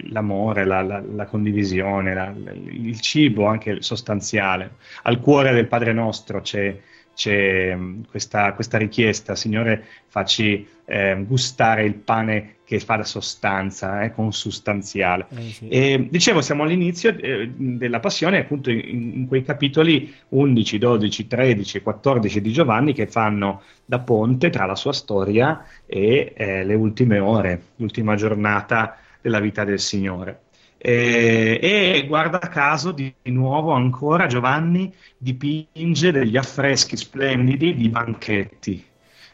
[0.10, 2.34] l'amore, la, la, la condivisione, la,
[2.70, 4.72] il cibo anche sostanziale.
[5.04, 6.78] Al cuore del Padre nostro c'è
[7.16, 7.78] c'è
[8.10, 15.28] questa, questa, richiesta, Signore, facci eh, gustare il pane che fa la sostanza, eh, consustanziale.
[15.30, 15.68] Eh sì.
[15.68, 21.78] e, dicevo, siamo all'inizio eh, della passione, appunto in, in, quei capitoli 11, 12, 13
[21.78, 26.74] e 14 di Giovanni che fanno da ponte tra la sua storia e eh, le
[26.74, 30.42] ultime ore, l'ultima giornata della vita del Signore.
[30.78, 38.84] Eh, e guarda caso di, nuovo ancora Giovanni dipinge degli affreschi splendidi di banchetti.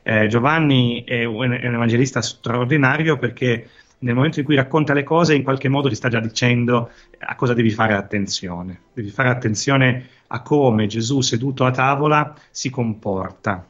[0.09, 3.69] Eh, Giovanni è un, è un, evangelista straordinario perché
[3.99, 7.35] nel momento in cui racconta le cose in qualche modo ti sta già dicendo a
[7.35, 8.85] cosa devi fare attenzione.
[8.91, 13.63] Devi fare attenzione a come Gesù seduto a tavola si comporta,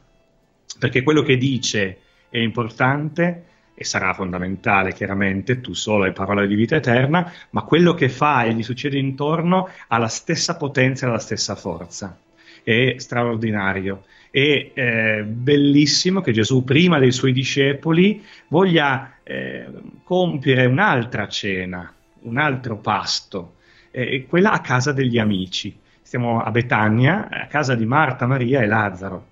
[0.78, 1.98] perché quello che dice
[2.30, 7.92] è importante, e sarà fondamentale chiaramente, tu solo hai parole di vita eterna, ma quello
[7.92, 12.18] che fa e gli succede intorno ha la stessa potenza e la stessa forza.
[12.62, 14.04] È straordinario.
[14.30, 19.66] È eh, bellissimo che Gesù, prima dei suoi discepoli, voglia eh,
[20.04, 23.54] compiere un'altra cena, un altro pasto,
[23.90, 25.76] eh, quella a casa degli amici.
[26.00, 29.26] Stiamo a Betania, a casa di Marta, Maria e Lazzaro.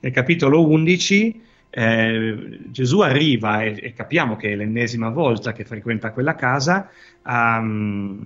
[0.00, 6.12] Nel capitolo 11 eh, Gesù arriva e, e, capiamo che è l'ennesima volta che frequenta
[6.12, 6.88] quella casa
[7.24, 8.22] um,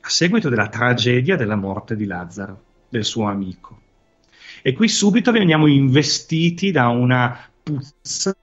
[0.00, 3.80] a seguito della tragedia della morte di Lazzaro, del suo amico.
[4.62, 8.36] E qui subito veniamo investiti da una puzza,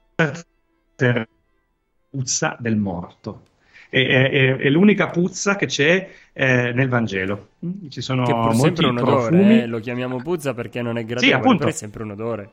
[2.10, 3.42] puzza del morto.
[3.88, 7.50] È, è, è, l'unica puzza che c'è eh, nel Vangelo.
[7.88, 9.66] Ci sono che molti sempre un odore, eh?
[9.66, 11.58] lo chiamiamo puzza perché non è gradevole, sì, appunto.
[11.58, 12.50] però è sempre un odore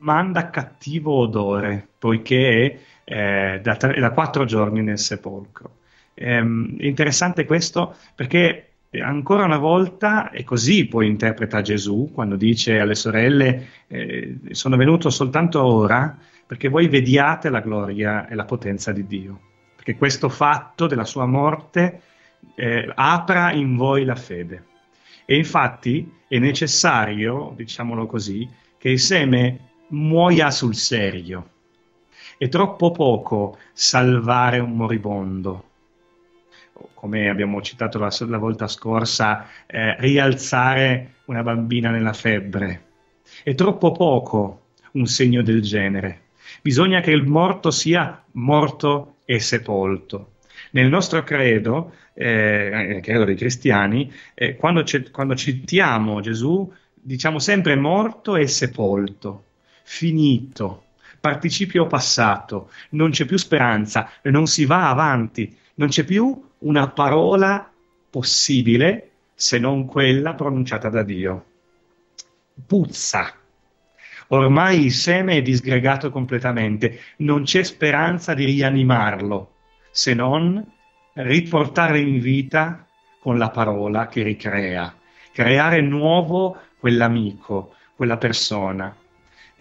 [0.00, 5.78] manda cattivo odore, poiché è eh, da, tre, da, quattro giorni nel sepolcro.
[6.14, 12.80] Ehm, è interessante questo perché ancora una volta, e così poi interpreta Gesù quando dice
[12.80, 18.90] alle sorelle, eh, sono venuto soltanto ora perché voi vediate la gloria e la potenza
[18.90, 19.40] di Dio,
[19.76, 22.00] perché questo fatto della sua morte
[22.56, 24.64] eh, apra in voi la fede.
[25.24, 31.50] E infatti è necessario, diciamolo così, che il seme muoia sul serio.
[32.36, 35.69] È troppo poco salvare un moribondo.
[36.94, 42.88] Come abbiamo citato la, la volta scorsa, eh, rialzare una bambina nella febbre.
[43.42, 44.62] È troppo poco
[44.92, 46.28] un segno del genere.
[46.62, 50.32] Bisogna che il morto sia morto e sepolto.
[50.72, 58.36] Nel nostro credo, eh, credo dei cristiani, eh, quando, quando citiamo Gesù, diciamo sempre morto
[58.36, 59.44] e sepolto
[59.90, 60.84] finito,
[61.18, 67.70] participio passato, non c'è più speranza, non si va avanti, non c'è più una parola
[68.10, 71.44] possibile se non quella pronunciata da Dio.
[72.66, 73.34] Puzza.
[74.28, 79.54] Ormai il seme è disgregato completamente, non c'è speranza di rianimarlo,
[79.90, 80.64] se non
[81.14, 82.86] riportare in vita
[83.18, 84.94] con la parola che ricrea,
[85.32, 88.94] creare nuovo quell'amico, quella persona.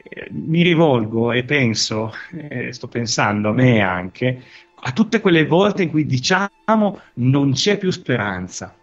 [0.01, 4.43] Eh, mi rivolgo e penso, eh, sto pensando a me anche,
[4.81, 8.73] a tutte quelle volte in cui diciamo non c'è più speranza.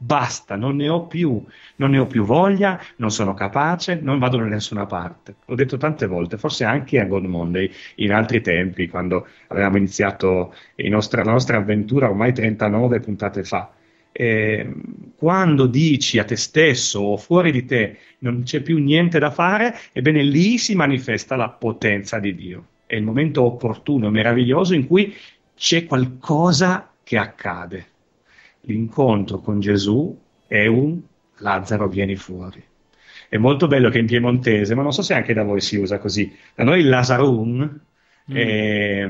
[0.00, 1.42] Basta, non ne ho più,
[1.76, 5.34] non ne ho più voglia, non sono capace, non vado da nessuna parte.
[5.46, 10.54] L'ho detto tante volte, forse anche a God Monday, in altri tempi, quando avevamo iniziato
[10.76, 13.72] nostri, la nostra avventura ormai 39 puntate fa.
[14.12, 14.72] Eh,
[15.16, 19.76] quando dici a te stesso o fuori di te non c'è più niente da fare,
[19.92, 22.66] ebbene lì si manifesta la potenza di Dio.
[22.88, 25.14] È il momento opportuno, meraviglioso in cui
[25.54, 27.86] c'è qualcosa che accade
[28.62, 31.00] l'incontro con Gesù è un
[31.40, 32.64] Lazzaro vieni fuori.
[33.28, 35.98] È molto bello che in piemontese, ma non so se anche da voi si usa
[35.98, 36.34] così.
[36.54, 37.80] Da noi il Lazarun,
[38.32, 38.34] mm.
[38.34, 39.08] è,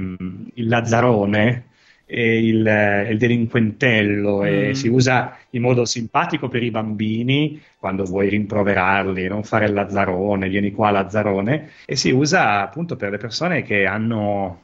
[0.54, 1.67] il Lazzarone,
[2.16, 4.44] il, è il delinquentello mm.
[4.44, 9.72] e si usa in modo simpatico per i bambini quando vuoi rimproverarli, non fare il
[9.72, 14.62] Lazzarone, vieni qua Lazzarone, e si usa appunto per le persone che hanno,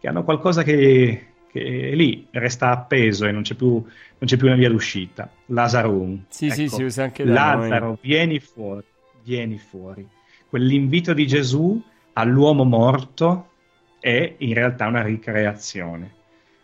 [0.00, 4.46] che hanno qualcosa che, che lì, resta appeso e non c'è più, non c'è più
[4.46, 5.30] una via d'uscita.
[5.46, 6.24] Lazarum.
[6.28, 6.54] Sì, ecco.
[6.54, 7.98] sì, si usa anche da Lazzaro, noi.
[8.00, 8.84] vieni fuori,
[9.24, 10.06] vieni fuori.
[10.48, 11.82] Quell'invito di Gesù
[12.14, 13.50] all'uomo morto
[14.00, 16.16] è in realtà una ricreazione.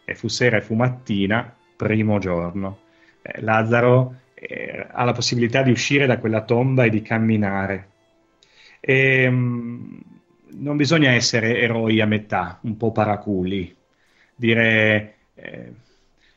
[0.05, 2.79] E fu sera e fu mattina, primo giorno.
[3.23, 7.89] Eh, Lazzaro eh, ha la possibilità di uscire da quella tomba e di camminare.
[8.81, 10.03] E, ehm, mh,
[10.57, 13.75] non bisogna essere eroi a metà, un po' paraculi
[14.35, 15.73] dire eh,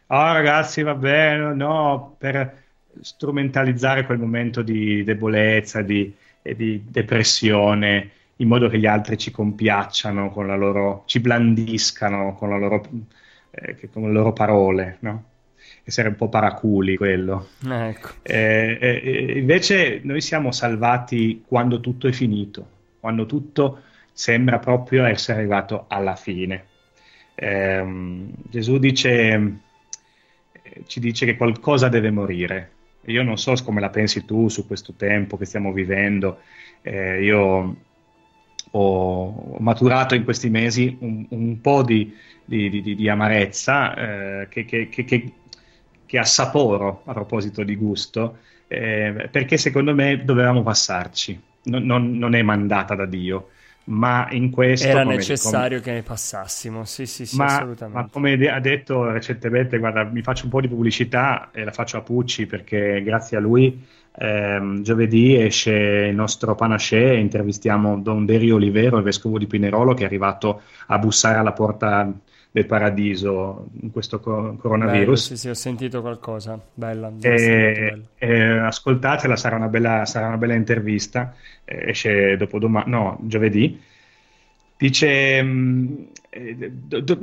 [0.08, 2.66] oh ragazzi va bene, no, per
[3.02, 10.30] strumentalizzare quel momento di debolezza di, di depressione in modo che gli altri ci compiacciano
[10.30, 12.84] con la loro, ci blandiscano con, la loro,
[13.52, 15.24] eh, con le loro parole, no?
[15.84, 17.50] Essere un po' paraculi quello.
[17.68, 18.10] Ecco.
[18.22, 22.68] Eh, eh, invece noi siamo salvati quando tutto è finito,
[23.00, 23.82] quando tutto
[24.12, 26.66] sembra proprio essere arrivato alla fine
[27.38, 29.60] ehm, Gesù dice,
[30.88, 32.72] ci dice che qualcosa deve morire.
[33.08, 36.40] Io non so come la pensi tu su questo tempo che stiamo vivendo.
[36.82, 37.76] Eh, io
[38.72, 42.14] ho maturato in questi mesi un, un po' di,
[42.44, 43.96] di, di, di amarezza
[44.42, 45.34] eh, che, che, che,
[46.06, 51.40] che, assaporo a proposito di gusto, eh, perché secondo me dovevamo passarci.
[51.64, 53.50] Non, non, non, è mandata da Dio
[53.88, 54.88] ma in questo...
[54.88, 55.82] Era come, necessario come...
[55.82, 58.02] che ne passassimo, sì sì sì, ma, assolutamente.
[58.02, 61.98] Ma come ha detto recentemente, guarda, mi faccio un po' di pubblicità e la faccio
[61.98, 63.86] a Pucci perché grazie a lui
[64.18, 69.94] ehm, giovedì esce il nostro Panaché e intervistiamo Don Derio Olivero, il vescovo di Pinerolo,
[69.94, 72.12] che è arrivato a bussare alla porta
[72.58, 75.06] del paradiso in questo coronavirus.
[75.06, 77.12] Bello, sì, sì, ho sentito qualcosa, bella.
[77.22, 83.80] E, e, ascoltatela, sarà una bella, sarà una bella intervista, esce dopo domani, no, giovedì.
[84.76, 87.20] Dice, mh, eh, do, do,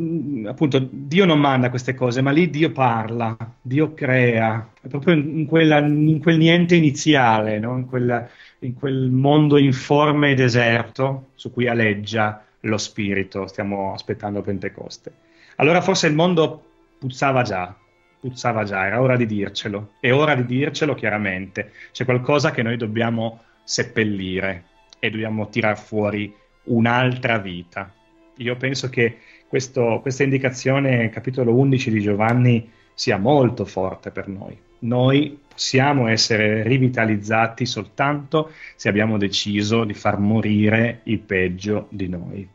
[0.49, 5.39] appunto, Dio non manda queste cose, ma lì Dio parla, Dio crea, è proprio in,
[5.39, 7.77] in, quella, in quel niente iniziale, no?
[7.77, 8.29] in, quella,
[8.61, 15.13] in quel mondo informe e deserto su cui aleggia lo spirito, stiamo aspettando Pentecoste.
[15.57, 16.65] Allora forse il mondo
[16.99, 17.75] puzzava già,
[18.21, 22.77] puzzava già, era ora di dircelo, è ora di dircelo chiaramente, c'è qualcosa che noi
[22.77, 24.65] dobbiamo seppellire
[24.99, 26.35] e dobbiamo tirar fuori
[26.65, 27.93] un'altra vita.
[28.39, 34.59] Io penso che questo, questa indicazione, capitolo 11 di Giovanni, sia molto forte per noi.
[34.81, 42.49] Noi possiamo essere rivitalizzati soltanto se abbiamo deciso di far morire il peggio di noi.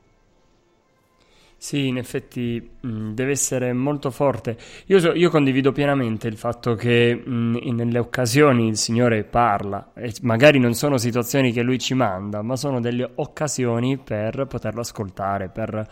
[1.62, 4.58] Sì, in effetti mh, mm, deve essere molto forte.
[4.86, 9.92] Io, so, io, condivido pienamente il fatto che mh, mm, nelle occasioni il Signore parla,
[9.94, 14.80] e magari non sono situazioni che Lui ci manda, ma sono delle occasioni per poterlo
[14.80, 15.86] ascoltare, per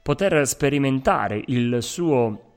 [0.00, 2.52] poter sperimentare il suo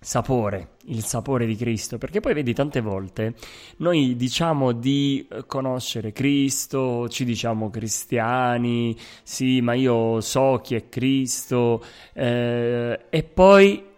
[0.00, 3.34] sapore, il sapore di Cristo, perché poi vedi tante volte
[3.78, 10.88] noi diciamo di eh, conoscere Cristo, ci diciamo cristiani, sì, ma io so chi è
[10.88, 11.82] Cristo,
[12.12, 13.92] eh, e poi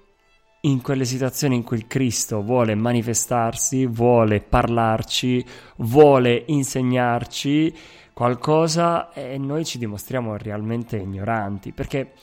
[0.61, 5.45] in quelle situazioni in cui il Cristo vuole manifestarsi, vuole parlarci,
[5.77, 7.75] vuole insegnarci
[8.13, 12.15] qualcosa e noi ci dimostriamo realmente ignoranti, perché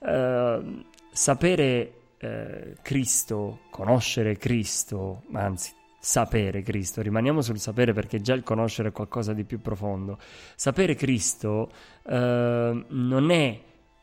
[0.00, 1.92] eh, sapere
[2.24, 8.92] eh, Cristo, conoscere Cristo, anzi sapere Cristo, rimaniamo sul sapere perché già il conoscere è
[8.92, 10.18] qualcosa di più profondo.
[10.54, 11.70] Sapere Cristo
[12.06, 13.60] eh, non è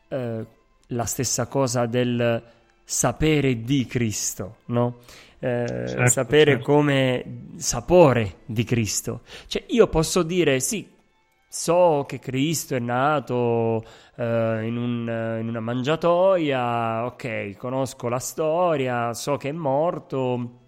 [0.07, 0.45] eh,
[0.87, 2.43] la stessa cosa del
[2.83, 4.99] sapere di Cristo, no?
[5.39, 6.71] Eh, certo, sapere certo.
[6.71, 9.21] come sapore di Cristo.
[9.47, 10.87] Cioè io posso dire sì,
[11.53, 13.83] so che Cristo è nato
[14.15, 14.21] uh,
[14.61, 20.59] in, un, in, una mangiatoia, ok, conosco la storia, so che è morto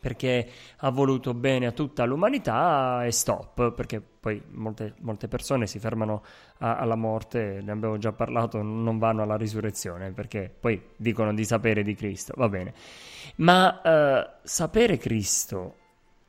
[0.00, 5.78] perché ha voluto bene a tutta l'umanità e stop, perché poi molte, molte persone si
[5.78, 6.22] fermano
[6.60, 11.44] a, alla morte, ne abbiamo già parlato, non vanno alla risurrezione, perché poi dicono di
[11.44, 12.72] sapere di Cristo, va bene.
[13.36, 15.74] Ma uh, sapere Cristo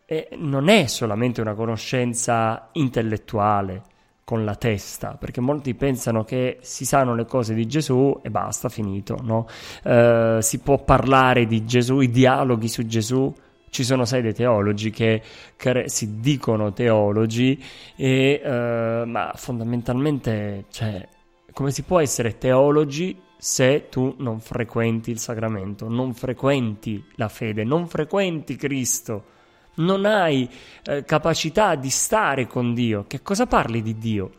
[0.05, 3.91] eh, non è solamente una conoscenza intellettuale,
[4.23, 8.69] con la testa, perché molti pensano che si sanno le cose di Gesù e basta,
[8.69, 9.47] finito, no?
[9.83, 13.33] Uh, si può parlare di Gesù, i dialoghi su Gesù,
[13.69, 15.21] ci sono sai dei teologi che,
[15.57, 17.61] che si dicono teologi,
[17.95, 21.05] e, uh, ma fondamentalmente, cioè,
[21.51, 27.65] come si può essere teologi se tu non frequenti il sacramento, non frequenti la fede,
[27.65, 29.31] non frequenti Cristo?
[29.75, 30.49] Non hai
[30.83, 34.31] eh, capacità di stare con Dio, che cosa parli di Dio?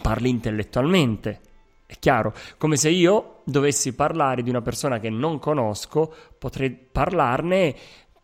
[0.00, 1.40] Parli intellettualmente.
[1.86, 7.74] È chiaro, come se io dovessi parlare di una persona che non conosco, potrei parlarne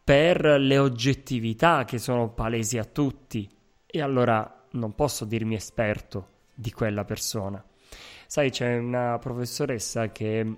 [0.04, 3.50] per le oggettività che sono palesi a tutti
[3.84, 7.62] e allora non posso dirmi esperto di quella persona.
[8.28, 10.54] Sai, c'è una professoressa che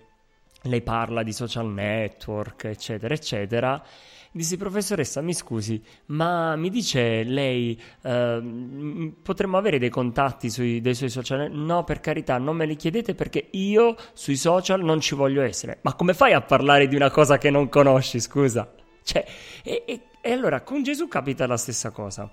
[0.63, 3.83] lei parla di social network, eccetera, eccetera,
[4.31, 10.95] Dissi, professoressa, mi scusi, ma mi dice lei, eh, potremmo avere dei contatti sui, dei
[10.95, 11.51] suoi social?
[11.51, 15.79] No, per carità, non me li chiedete perché io sui social non ci voglio essere.
[15.83, 18.71] Ma come fai a parlare di una cosa che non conosci, scusa?
[19.03, 19.25] Cioè,
[19.65, 22.31] e, e, e allora con Gesù capita la stessa cosa.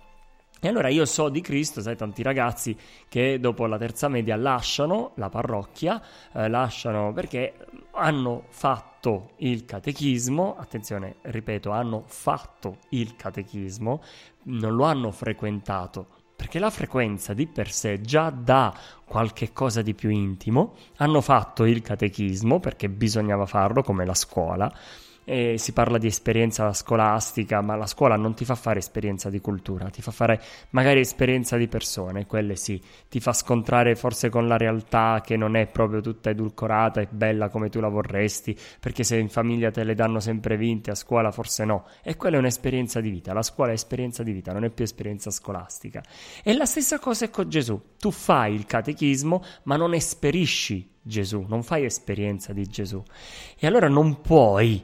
[0.59, 2.75] E allora io so di Cristo, sai, tanti ragazzi
[3.07, 6.01] che dopo la terza media lasciano la parrocchia,
[6.33, 7.53] eh, lasciano perché
[7.91, 8.43] hanno
[9.05, 14.01] fatto il catechismo, attenzione, ripeto, hanno fatto il catechismo,
[14.45, 18.75] non lo hanno frequentato, perché la frequenza di per sé già dà
[19.05, 24.73] qualche cosa di più intimo, hanno fatto il catechismo perché bisognava farlo come la scuola,
[25.25, 29.41] e si parla di esperienza scolastica, ma la scuola non ti fa fare esperienza di
[29.41, 34.47] cultura, ti fa fare magari esperienza di persone, quelle sì, ti fa scontrare forse con
[34.47, 39.03] la realtà che non è proprio tutta edulcorata e bella come tu la vorresti, perché
[39.03, 42.39] se in famiglia te le danno sempre vinte, a scuola forse no, e quella è
[42.39, 46.03] un'esperienza di vita, la scuola è esperienza di vita, non è più esperienza scolastica.
[46.43, 51.45] E la stessa cosa è con Gesù, tu fai il catechismo, ma non esperisci Gesù,
[51.47, 53.03] non fai esperienza di Gesù.
[53.57, 54.83] E allora non puoi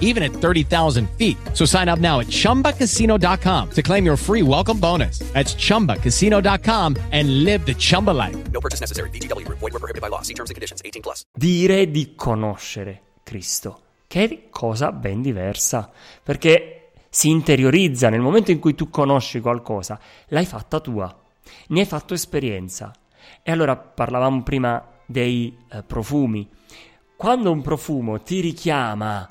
[0.00, 1.36] even at 30,000 feet.
[1.52, 5.18] So sign up now at chumbacasino.com to claim your free welcome bonus.
[5.34, 8.36] That's chumbacasino.com and live the Chumba life.
[8.50, 9.10] No purchase necessary.
[9.10, 10.22] DTW, void, were prohibited by law.
[10.22, 11.24] See terms and conditions 18 plus.
[11.36, 15.90] Dire di conoscere Cristo, che è cosa ben diversa,
[16.22, 21.22] perché si interiorizza nel momento in cui tu conosci qualcosa, l'hai fatta tua
[21.68, 22.92] ne hai fatto esperienza.
[23.42, 26.48] E allora parlavamo prima dei eh, profumi.
[27.16, 29.28] Quando un profumo ti richiama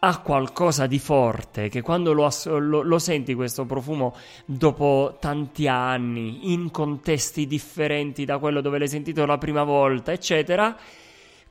[0.00, 6.52] a qualcosa di forte, che quando lo, lo, lo, senti questo profumo dopo tanti anni,
[6.52, 10.76] in contesti differenti da quello dove l'hai sentito la prima volta, eccetera,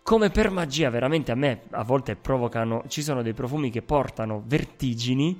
[0.02, 4.42] come per magia, veramente a me a volte provocano, ci sono dei profumi che portano
[4.46, 5.38] vertigini.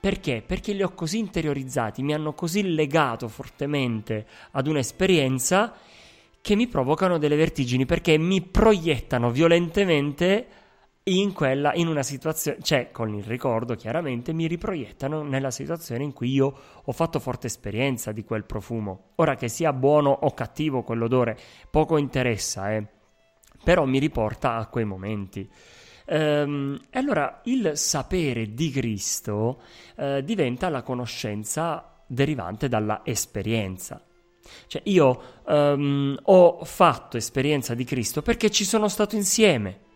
[0.00, 0.42] Perché?
[0.46, 5.74] Perché li ho così interiorizzati, mi hanno così legato fortemente ad un'esperienza
[6.40, 10.46] che mi provocano delle vertigini perché mi proiettano violentemente
[11.04, 16.12] in quella, in una situazione, cioè con il ricordo chiaramente mi riproiettano nella situazione in
[16.12, 19.12] cui io ho fatto forte esperienza di quel profumo.
[19.16, 21.38] Ora che sia buono o cattivo quell'odore,
[21.70, 22.86] poco interessa, eh.
[23.64, 25.48] però mi riporta a quei momenti.
[26.06, 29.62] Ehm, e allora il sapere di Cristo
[29.96, 34.04] eh, diventa la conoscenza derivante dalla esperienza.
[34.66, 39.88] Cioè io um, ho fatto esperienza di Cristo perché ci sono stato insieme.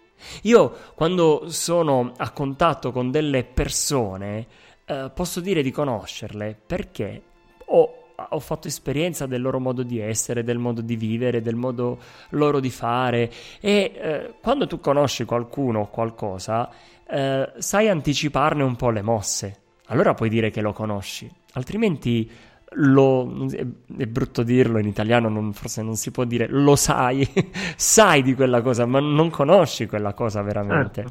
[0.43, 4.47] Io quando sono a contatto con delle persone
[4.87, 7.23] eh, posso dire di conoscerle perché
[7.67, 7.95] ho,
[8.29, 11.99] ho, fatto esperienza del loro modo di essere, del modo di vivere, del modo
[12.31, 13.31] loro di fare.
[13.61, 16.71] E eh, quando tu conosci qualcuno o qualcosa
[17.09, 22.31] eh, sai anticiparne un po' le mosse, allora puoi dire che lo conosci, altrimenti
[22.75, 23.65] lo, è,
[23.99, 27.29] è, brutto dirlo in italiano, non, forse non si può dire lo sai,
[27.77, 31.05] sai di quella cosa, ma non conosci quella cosa veramente.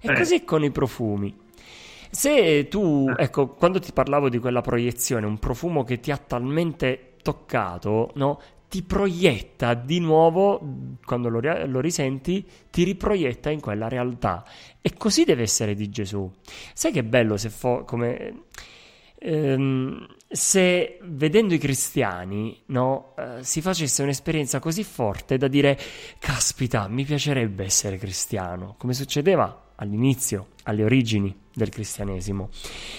[0.00, 0.10] Eh.
[0.10, 1.34] E così con i profumi.
[2.10, 3.24] Se tu, eh.
[3.24, 8.40] ecco, quando ti parlavo di quella proiezione, un profumo che ti ha talmente toccato, no?
[8.68, 10.60] Ti proietta di nuovo,
[11.04, 14.44] quando lo, lo risenti, ti riproietta in quella realtà.
[14.80, 16.30] E così deve essere di Gesù.
[16.72, 18.44] Sai che bello se fo- come
[19.22, 25.78] ehm, se vedendo i cristiani no, eh, si facesse un'esperienza così forte da dire
[26.18, 32.48] caspita mi piacerebbe essere cristiano come succedeva all'inizio alle origini del cristianesimo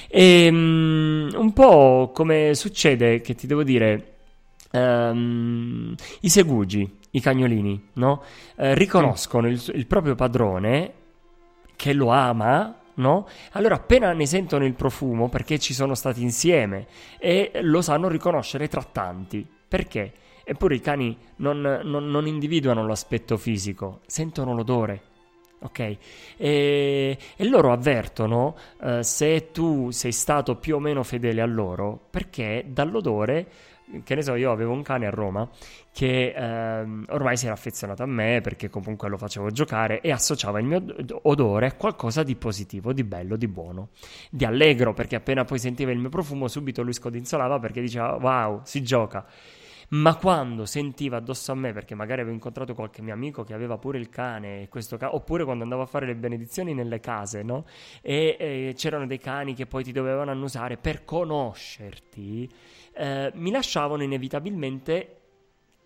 [0.07, 4.13] e um, un po' come succede che ti devo dire
[4.71, 8.23] um, i segugi i cagnolini no?
[8.55, 10.93] eh, riconoscono il, il proprio padrone
[11.75, 13.27] che lo ama no?
[13.51, 16.87] Allora appena ne sentono il profumo, perché ci sono stati insieme
[17.19, 19.47] e lo sanno riconoscere tra tanti.
[19.67, 20.13] Perché?
[20.43, 25.01] Eppure i cani non, non, non individuano l'aspetto fisico, sentono l'odore.
[25.61, 25.79] Ok?
[26.35, 32.07] E, e loro avvertono uh, se tu sei stato più o meno fedele a loro,
[32.09, 33.47] perché dall'odore
[34.03, 35.47] che ne so, io avevo un cane a Roma
[35.91, 40.59] che ehm, ormai si era affezionato a me perché comunque lo facevo giocare e associava
[40.59, 40.83] il mio
[41.23, 43.89] odore a qualcosa di positivo, di bello, di buono,
[44.29, 48.61] di allegro, perché appena poi sentiva il mio profumo subito lui scodinzolava perché diceva wow,
[48.63, 49.25] si gioca.
[49.89, 53.77] Ma quando sentiva addosso a me, perché magari avevo incontrato qualche mio amico che aveva
[53.77, 54.67] pure il cane,
[54.97, 57.65] ca- oppure quando andavo a fare le benedizioni nelle case, no?
[58.01, 62.49] E, e c'erano dei cani che poi ti dovevano annusare per conoscerti,
[62.93, 65.17] eh, mi lasciavano inevitabilmente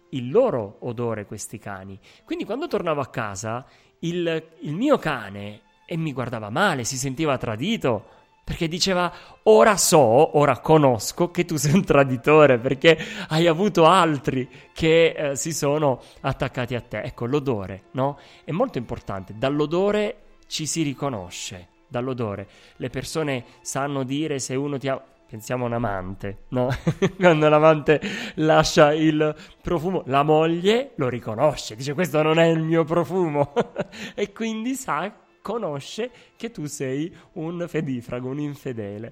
[0.10, 2.00] il loro odore questi cani.
[2.24, 3.66] Quindi quando tornavo a casa,
[4.00, 8.16] il, il mio cane e mi guardava male, si sentiva tradito.
[8.48, 9.12] Perché diceva,
[9.44, 12.98] ora so, ora conosco che tu sei un traditore perché
[13.28, 17.02] hai avuto altri che eh, si sono attaccati a te.
[17.02, 18.18] Ecco, l'odore, no?
[18.46, 19.34] È molto importante.
[19.38, 22.48] Dall'odore ci si riconosce, dall'odore.
[22.78, 26.70] Le persone sanno dire se uno ti ha Pensiamo a un amante, no?
[27.20, 28.00] Quando l'amante
[28.36, 33.54] lascia il profumo, la moglie lo riconosce, dice questo non è il mio profumo
[34.16, 35.12] e quindi sa,
[35.42, 39.12] conosce che tu sei un fedifrago, un infedele.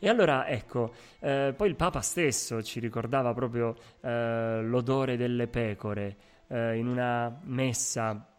[0.00, 6.16] E allora ecco, eh, poi il Papa stesso ci ricordava proprio eh, l'odore delle pecore
[6.48, 8.31] eh, in una messa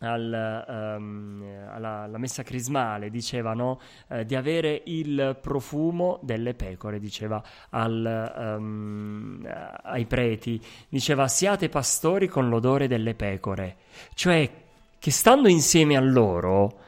[0.00, 7.42] al, um, alla, alla, messa crismale dicevano eh, di avere il profumo delle pecore, diceva
[7.70, 9.46] al, um,
[9.82, 13.76] ai preti, diceva siate pastori con l'odore delle pecore,
[14.14, 14.50] cioè
[14.98, 16.80] che stando insieme a loro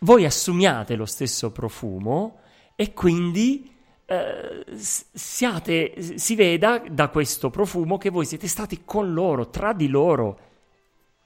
[0.00, 2.40] voi assumiate lo stesso profumo
[2.76, 3.72] e quindi
[4.06, 9.88] eh, siate, si veda da questo profumo che voi siete stati con loro, tra di
[9.88, 10.52] loro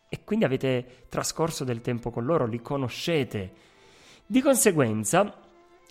[0.09, 3.53] e quindi avete trascorso del tempo con loro, li conoscete.
[4.27, 5.35] Di conseguenza,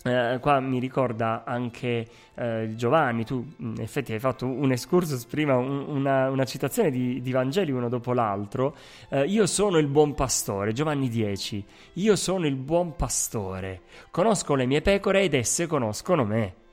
[0.04, 5.56] eh, qua mi ricorda anche eh, Giovanni, tu in effetti hai fatto un excursus prima,
[5.56, 8.76] un, una, una, citazione di, di, Vangeli uno dopo l'altro.
[9.08, 11.64] Eh, io sono il buon pastore, Giovanni 10,
[11.94, 16.66] io sono il buon pastore, conosco le mie pecore ed esse conoscono me.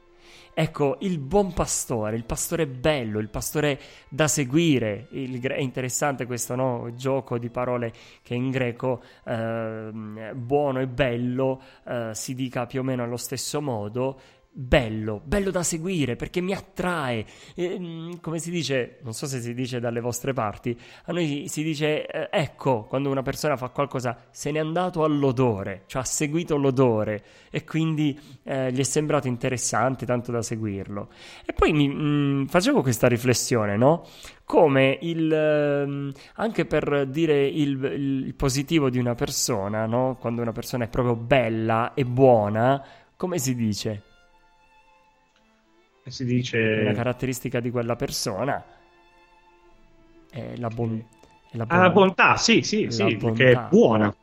[0.58, 3.78] Ecco, il buon pastore, il pastore bello, il pastore
[4.08, 5.08] da seguire.
[5.10, 6.93] Il, è interessante questo no?
[6.95, 7.91] gioco di parole
[8.22, 9.91] che in greco eh,
[10.34, 14.18] buono e bello eh, si dica più o meno allo stesso modo.
[14.58, 17.26] Bello, bello da seguire perché mi attrae.
[17.56, 21.62] E, come si dice, non so se si dice dalle vostre parti, a noi si
[21.62, 26.56] dice eh, ecco quando una persona fa qualcosa, se n'è andato all'odore, cioè ha seguito
[26.56, 31.10] l'odore e quindi eh, gli è sembrato interessante tanto da seguirlo.
[31.45, 34.08] E poi mi, mh, facevo questa riflessione, no?
[34.45, 40.16] Come il, ehm, anche per dire il, il positivo di una persona, no?
[40.18, 42.82] Quando una persona è proprio bella e buona,
[43.18, 44.05] come si dice?
[46.10, 46.58] Si dice...
[46.82, 48.64] Una caratteristica di quella persona
[50.30, 51.03] è la, bon-
[51.49, 54.14] è la, bon- ah, la bontà, sì, sì, sì, che è buona.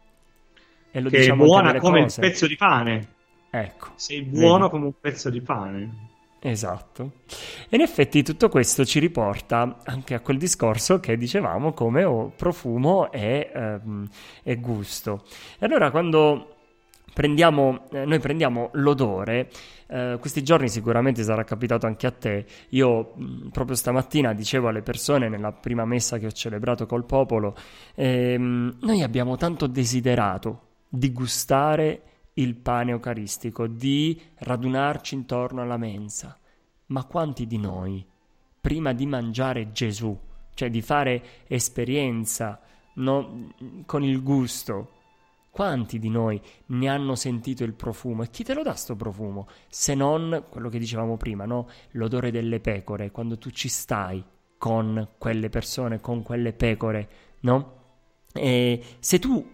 [0.90, 2.20] E lo che diciamo è buona come cose.
[2.20, 3.08] un pezzo di pane.
[3.50, 3.88] Ecco.
[3.94, 4.70] Sei buono vedi?
[4.70, 6.10] come un pezzo di pane.
[6.44, 7.12] Esatto.
[7.68, 12.32] E in effetti tutto questo ci riporta anche a quel discorso che dicevamo come oh,
[12.36, 14.08] profumo e, ehm,
[14.42, 15.24] e gusto.
[15.58, 16.56] E allora quando
[17.14, 19.50] prendiamo, eh, noi prendiamo l'odore,
[19.92, 24.80] eh, questi giorni sicuramente sarà capitato anche a te, io mh, proprio stamattina dicevo alle
[24.80, 27.54] persone nella prima messa che ho celebrato col popolo,
[27.94, 32.02] ehm, noi abbiamo tanto desiderato di gustare
[32.34, 36.38] il pane eucaristico, di radunarci intorno alla mensa,
[36.86, 38.02] ma quanti di noi,
[38.58, 40.18] prima di mangiare Gesù,
[40.54, 42.58] cioè di fare esperienza
[42.94, 43.52] no,
[43.84, 45.01] con il gusto,
[45.52, 48.22] quanti di noi ne hanno sentito il profumo?
[48.22, 49.46] E chi te lo dà sto profumo?
[49.68, 51.68] Se non quello che dicevamo prima, no?
[51.90, 54.24] L'odore delle pecore, quando tu ci stai
[54.56, 57.08] con quelle persone, con quelle pecore,
[57.40, 57.80] no?
[58.32, 59.46] E se tu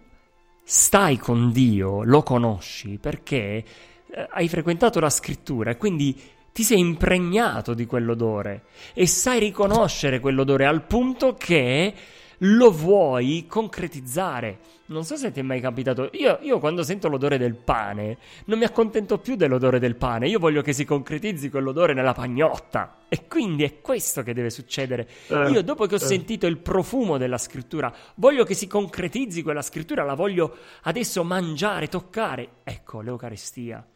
[0.62, 3.64] stai con Dio, lo conosci perché
[4.07, 6.16] eh, hai frequentato la scrittura e quindi
[6.53, 11.92] ti sei impregnato di quell'odore e sai riconoscere quell'odore al punto che
[12.39, 14.76] lo vuoi concretizzare.
[14.86, 16.09] Non so se ti è mai capitato.
[16.12, 18.16] Io, io, quando sento l'odore del pane,
[18.47, 20.28] non mi accontento più dell'odore del pane.
[20.28, 22.97] Io voglio che si concretizzi quell'odore nella pagnotta.
[23.09, 25.07] E quindi è questo che deve succedere.
[25.28, 26.01] Eh, io, dopo che ho eh.
[26.01, 30.05] sentito il profumo della scrittura, voglio che si concretizzi quella scrittura.
[30.05, 32.49] La voglio adesso mangiare, toccare.
[32.64, 33.86] Ecco, l'Eucaristia.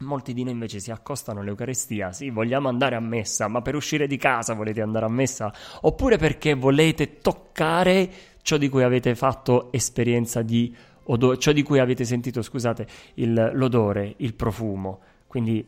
[0.00, 4.06] Molti di noi invece si accostano all'Eucaristia, sì, vogliamo andare a messa, ma per uscire
[4.06, 5.52] di casa volete andare a messa?
[5.80, 8.08] Oppure perché volete toccare
[8.42, 10.72] ciò di cui avete fatto esperienza di
[11.04, 15.00] odore, ciò di cui avete sentito, scusate, il, l'odore, il profumo.
[15.26, 15.66] Quindi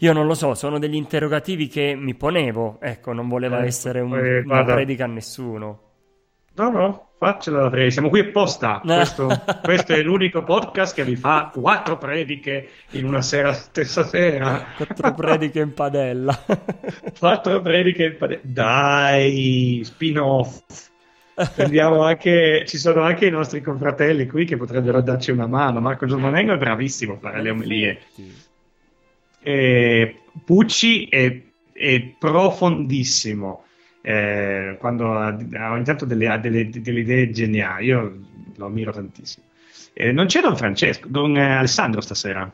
[0.00, 4.00] io non lo so, sono degli interrogativi che mi ponevo, ecco, non voleva Eh, essere
[4.00, 5.87] un- eh, una predica a nessuno.
[6.58, 7.88] No, no, faccela tre.
[7.92, 8.80] Siamo qui apposta.
[8.82, 9.28] Questo,
[9.62, 14.66] questo è l'unico podcast che vi fa quattro prediche in una sera stessa sera.
[14.76, 16.36] Quattro prediche in padella.
[17.16, 20.62] Quattro prediche in pade- Dai, spin-off.
[21.36, 25.78] Anche, ci sono anche i nostri confratelli qui che potrebbero darci una mano.
[25.78, 28.00] Marco Giormanengo è bravissimo a fare le omelie.
[29.40, 31.40] E Pucci è,
[31.72, 33.62] è profondissimo.
[34.00, 35.36] Eh, quando ha,
[35.72, 38.18] ogni tanto delle, ha delle- delle idee geniali, io
[38.56, 39.44] lo ammiro tantissimo.
[39.92, 42.50] Eh, non c'è Don Francesco, Don eh, Alessandro stasera.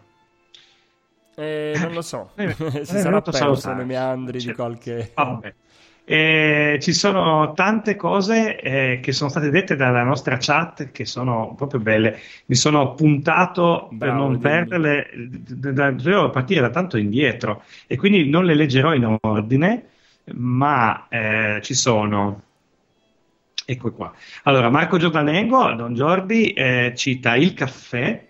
[1.36, 5.10] Eh, non lo so, Eh, si è sarà perso nei meandri di C'è- qualche...
[5.14, 5.54] Vabbè.
[6.06, 11.54] Eh, ci sono tante cose eh, che sono state dette dalla nostra chat che sono
[11.56, 12.18] proprio belle.
[12.46, 14.42] Mi sono appuntato per Bravo, non dimmi.
[14.42, 15.06] perderle,
[15.94, 19.84] dovevo partire da tanto indietro e quindi non le leggerò in ordine,
[20.32, 22.42] ma eh, ci sono.
[23.66, 24.12] Ecco qua.
[24.44, 28.26] Allora, Marco Giordanengo, Don Giordi, eh, cita il caffè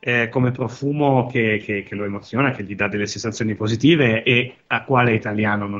[0.00, 4.56] eh, come profumo che, che- che lo emoziona, che gli dà delle sensazioni positive e
[4.84, 5.14] quale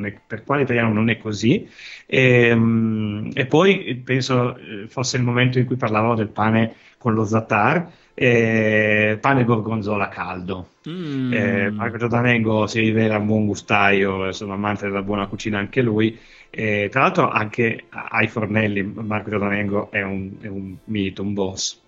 [0.07, 1.68] è, per quale italiano non è così.
[2.07, 7.24] Ehm, E, poi penso eh, fosse il momento in cui parlavamo del pane con lo
[7.24, 7.91] za'atar,
[8.21, 10.71] eh, pane gorgonzola caldo.
[10.89, 11.33] Mm.
[11.33, 16.19] Eh, Marco Giordanengo si rivela un buon gustaio, sono amante della buona cucina anche lui.
[16.51, 21.81] Eh, tra l'altro anche ai fornelli Marco Giordanengo è un, è un mito, un boss.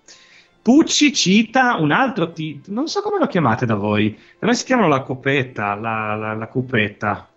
[0.61, 4.63] Pucci cita un altro titolo, non so come lo chiamate da voi, da noi si
[4.63, 7.27] chiamano la copetta, la, la, la cupetta.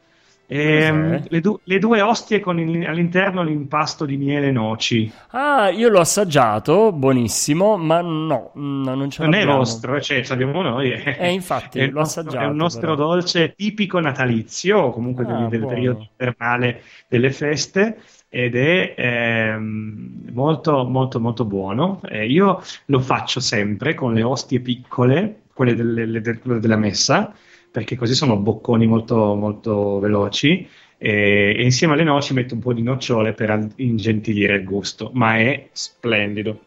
[0.46, 1.22] Ehm, Cos'è?
[1.28, 5.10] le, du- le due ostie con il- all'interno l'impasto di miele e noci.
[5.30, 10.30] Ah, io l'ho assaggiato, buonissimo, ma no, no non ce Non è nostro, cioè ce
[10.36, 10.92] l'abbiamo noi.
[10.92, 13.08] Eh, infatti, è il l'ho assaggiato, È un nostro però.
[13.08, 20.30] dolce tipico natalizio, o comunque Ah, del, del periodo invernale delle feste, ed è ehm,
[20.32, 22.00] molto, molto, molto buono.
[22.08, 26.76] Eh, io lo faccio sempre con le ostie piccole, quelle delle- le- del- quelle della
[26.76, 27.32] messa,
[27.74, 30.64] perché così sono bocconi molto, molto veloci.
[30.96, 35.38] E, e insieme alle noci metto un po' di nocciole per ingentilire il gusto, ma
[35.38, 36.60] è splendido.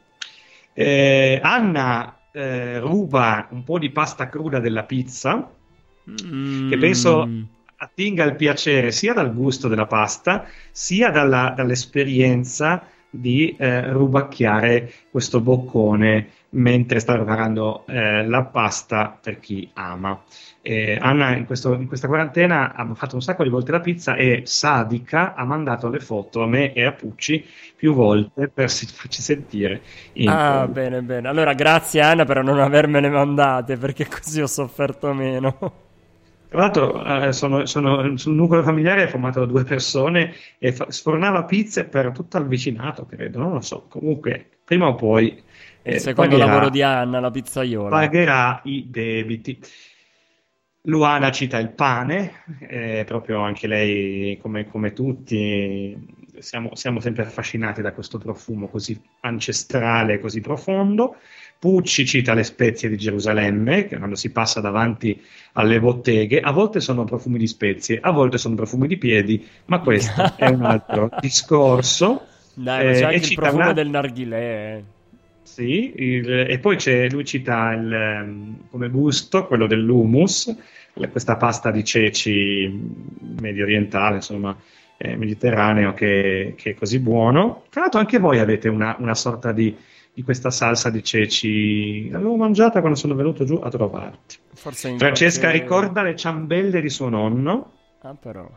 [0.74, 5.50] Eh, Anna eh, ruba un po' di pasta cruda della pizza
[6.10, 6.70] Mm.
[6.70, 7.30] che penso
[7.80, 15.42] attinga il piacere sia dal gusto della pasta, sia dalla- dall'esperienza di eh, rubacchiare questo
[15.42, 20.20] boccone mentre sta preparando eh, la pasta per chi ama.
[20.70, 24.16] Eh, Anna in, questo- in questa quarantena ha fatto un sacco di volte la pizza
[24.16, 27.46] e sadica ha mandato le foto a me e a Pucci
[27.76, 29.82] più volte per farci sentire
[30.26, 30.68] Ah, colpa.
[30.68, 31.28] bene, bene.
[31.30, 35.86] Allora, grazie Anna per non avermene mandate, perché così ho sofferto meno.
[36.50, 40.90] Tra l'altro, eh, sono, sono- sul nucleo familiare è formato da due persone e fa-
[40.90, 43.86] sfornava pizze per tutto il vicinato, credo, non lo so.
[43.90, 45.44] Comunque, prima o poi
[45.82, 47.90] È il eh, secondo pagherà, lavoro di Anna, la pizzaiola.
[47.90, 49.60] pagherà i debiti.
[50.88, 55.94] Luana cita il pane, eh, proprio anche lei, come, come tutti,
[56.40, 61.18] siamo, siamo sempre affascinati da questo profumo così ancestrale, così profondo.
[61.60, 65.20] Pucci cita le spezie di Gerusalemme, che quando si passa davanti
[65.54, 69.80] alle botteghe, a volte sono profumi di spezie, a volte sono profumi di piedi, ma
[69.82, 72.28] questo è un altro discorso.
[72.54, 74.76] Dai, Eh, c'è anche il profumo una- del narghilè.
[74.78, 74.84] eh.
[75.44, 80.56] Sì, il- e poi c'è, lui cita il, ehm, come gusto quello dell'hummus, la-
[81.10, 82.70] questa pasta di ceci
[83.40, 84.56] medio orientale, insomma,
[84.98, 87.64] eh, mediterraneo, che, che è così buono.
[87.70, 89.76] Tra l'altro anche voi avete una, una sorta di,
[90.14, 94.38] di questa salsa di ceci, l'avevo mangiata quando sono venuto giù a trovarti.
[94.54, 97.72] Francesca qualche- ricorda le ciambelle di suo nonno,
[98.02, 98.50] Ah, però.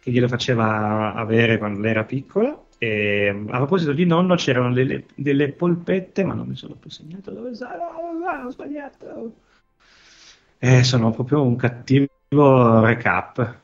[0.00, 2.58] che glielo faceva avere quando lei era piccola.
[2.82, 7.30] E a proposito di nonno, c'erano delle, delle polpette, ma non mi sono più segnato
[7.30, 7.72] dove sono.
[8.18, 9.32] No, ho sbagliato.
[10.62, 13.58] Eh, sono proprio un cattivo recap.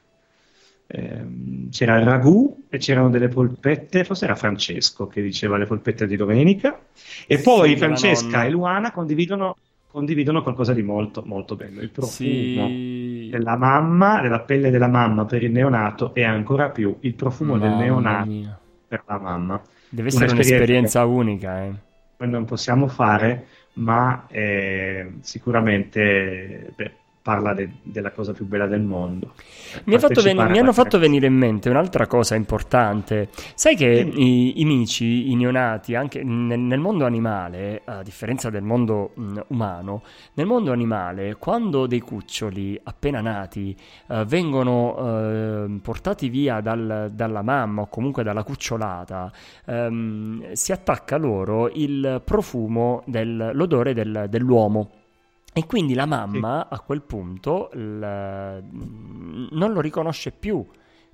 [0.89, 6.07] Ehm, c'era il ragù e c'erano delle polpette, forse era Francesco che diceva le polpette
[6.07, 6.79] di domenica.
[7.27, 9.57] E poi Sì, della Francesca e Luana condividono,
[9.91, 11.81] condividono qualcosa di molto, molto bello.
[11.83, 13.29] Il profumo Sì.
[13.31, 17.71] della mamma, della pelle della mamma per il neonato e ancora più il profumo del
[17.71, 18.59] Mamma neonato mia.
[18.89, 19.61] per la mamma.
[19.89, 21.73] Deve essere Un'esperienza un'esperienza unica, eh.
[22.19, 23.47] Noi non possiamo fare,
[23.77, 26.95] ma eh, sicuramente beh,
[27.27, 29.33] parla de- della cosa più bella del mondo.
[29.87, 33.31] Mi, veni- mi hanno fatto venire in mente un'altra cosa importante.
[33.57, 34.23] Sai che Sì.
[34.23, 39.41] i, i mici, i neonati, anche nel, nel mondo animale, a differenza del mondo mh,
[39.49, 40.03] umano,
[40.35, 47.43] nel mondo animale, quando dei cuccioli appena nati eh, vengono eh, portati via dal- dalla
[47.43, 49.33] mamma o comunque dalla cucciolata,
[49.67, 54.91] ehm, si attacca loro il profumo, del- l'odore del- dell'uomo.
[55.59, 57.81] E quindi la mamma a quel punto il-
[58.71, 60.63] non lo riconosce più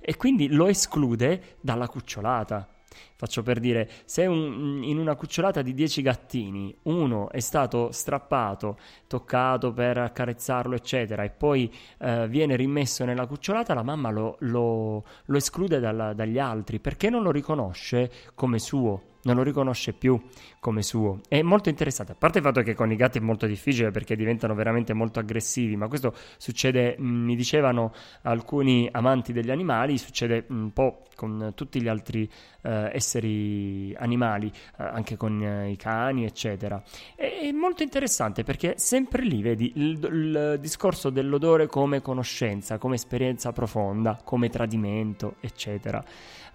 [0.01, 2.67] e quindi lo esclude dalla cucciolata.
[3.15, 8.77] Faccio per dire, se un- in una cucciolata di 10 gattini uno è stato strappato,
[9.07, 15.05] toccato per accarezzarlo, eccetera, e poi eh, viene rimesso nella cucciolata, la mamma lo, lo-
[15.25, 20.19] lo esclude dalla- dagli altri perché non lo riconosce come suo, non lo riconosce più
[20.59, 21.19] come suo.
[21.27, 24.15] È molto interessante, a parte il fatto che con i gatti è molto difficile perché
[24.15, 27.93] diventano veramente molto aggressivi, ma questo succede, mi dicevano
[28.23, 32.29] alcuni amanti degli animali, succede un po' con tutti gli altri
[32.61, 36.81] eh, esseri animali, eh, anche con eh, i cani, eccetera.
[37.15, 42.95] È, è molto interessante perché sempre lì vedi il, il discorso dell'odore come conoscenza, come
[42.95, 46.03] esperienza profonda, come tradimento, eccetera.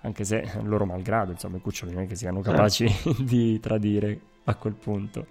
[0.03, 2.87] Anche se loro malgrado, insomma, i cuccioli non è che siano capaci
[3.19, 5.27] di tradire a quel punto.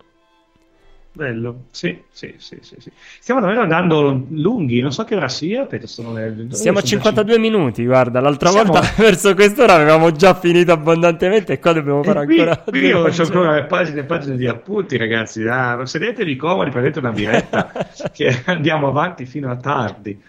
[1.18, 2.92] Bello, sì, sì, sì, sì, sì.
[3.20, 6.46] Stiamo davvero andando lunghi, non so che ora sia, aspetta, sono le...
[6.52, 11.54] Siamo a sono 52 minuti, guarda, l'altra Siamo- volta verso quest'ora avevamo già finito abbondantemente
[11.54, 13.24] e qua dobbiamo fare qui, ancora qui io pagine.
[13.26, 15.42] ancora pagine e pagine di appunti, ragazzi.
[15.48, 17.72] Ah, sedetevi comodi, prendete una biretta,
[18.14, 20.22] che andiamo avanti fino a tardi.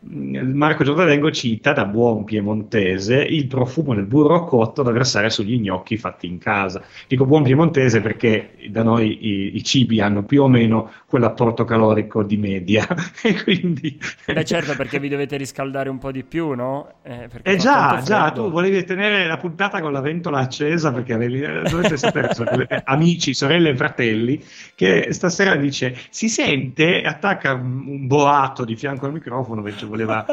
[0.00, 5.96] Marco Giordalengo cita da buon piemontese il profumo del burro cotto da versare sugli gnocchi
[5.96, 6.82] fatti in casa.
[7.08, 12.22] Dico buon piemontese perché da noi i, i cibi hanno più o meno quell'apporto calorico
[12.22, 12.86] di media
[13.22, 16.94] e quindi Beh, certo, perché vi dovete riscaldare un po' di più, no?
[17.02, 21.40] Eh, Eh già, già, tu volevi tenere la puntata con la ventola accesa perché avevi,
[21.40, 24.40] eh, dovete sapere, sono eh, amici, sorelle e fratelli,
[24.74, 30.24] che stasera dice, si sente, attacca un boato di fianco al microfono perché voleva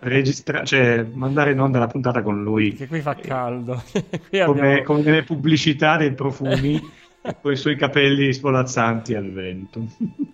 [0.00, 3.82] registrare, cioè mandare in onda la puntata con lui, Perché qui fa caldo.
[3.90, 6.80] Qui come, abbiamo- come nelle pubblicità dei profumi,
[7.40, 9.86] con i suoi capelli svolazzanti al vento.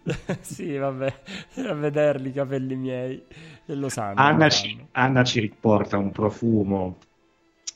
[0.41, 1.15] sì, vabbè,
[1.67, 3.23] a vederli i capelli miei.
[3.67, 4.21] E lo sanno.
[4.21, 4.79] Anna lo ci.
[4.93, 6.99] Anna ci riporta un profumo,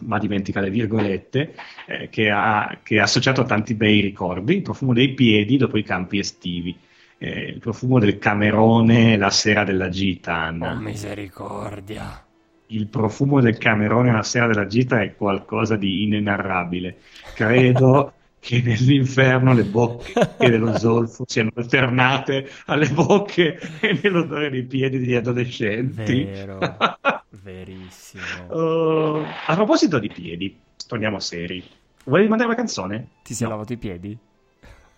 [0.00, 1.54] ma dimentica le virgolette,
[1.86, 5.78] eh, che, ha, che è associato a tanti bei ricordi, il profumo dei piedi dopo
[5.78, 6.76] i campi estivi.
[7.18, 10.74] Eh, il profumo del Camerone la sera della gita, Oh, Anna.
[10.74, 12.24] misericordia.
[12.70, 16.98] Il profumo del Camerone la sera della gita è qualcosa di inenarrabile.
[17.32, 24.98] Credo che nell'inferno le bocche dello zolfo siano alternate alle bocche e nell'odore dei piedi
[24.98, 26.24] degli adolescenti.
[26.24, 26.86] Vero,
[27.30, 28.46] verissimo.
[28.50, 31.66] Oh, a proposito di piedi, torniamo seri.
[32.04, 33.08] Volevi mandare una canzone?
[33.22, 33.48] Ti sei No.
[33.48, 34.18] lavato i piedi?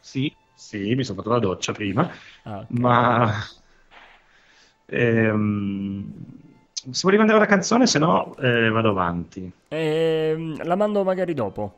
[0.00, 2.10] Sì, sì, mi sono fatto la doccia prima,
[2.42, 2.66] Ah, ok.
[2.78, 3.32] ma
[4.86, 6.12] ehm,
[6.72, 9.50] se volevi mandare una canzone, se no eh, vado avanti.
[9.68, 11.74] Ehm, la mando magari dopo.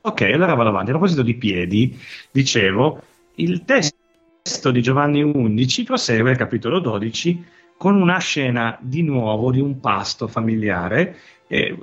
[0.00, 0.88] Ok, allora vado avanti.
[0.90, 1.98] A proposito di piedi,
[2.30, 3.02] dicevo,
[3.36, 7.44] il testo di Giovanni 11 prosegue al capitolo 12
[7.76, 11.16] con una scena di nuovo di un pasto familiare
[11.48, 11.76] eh,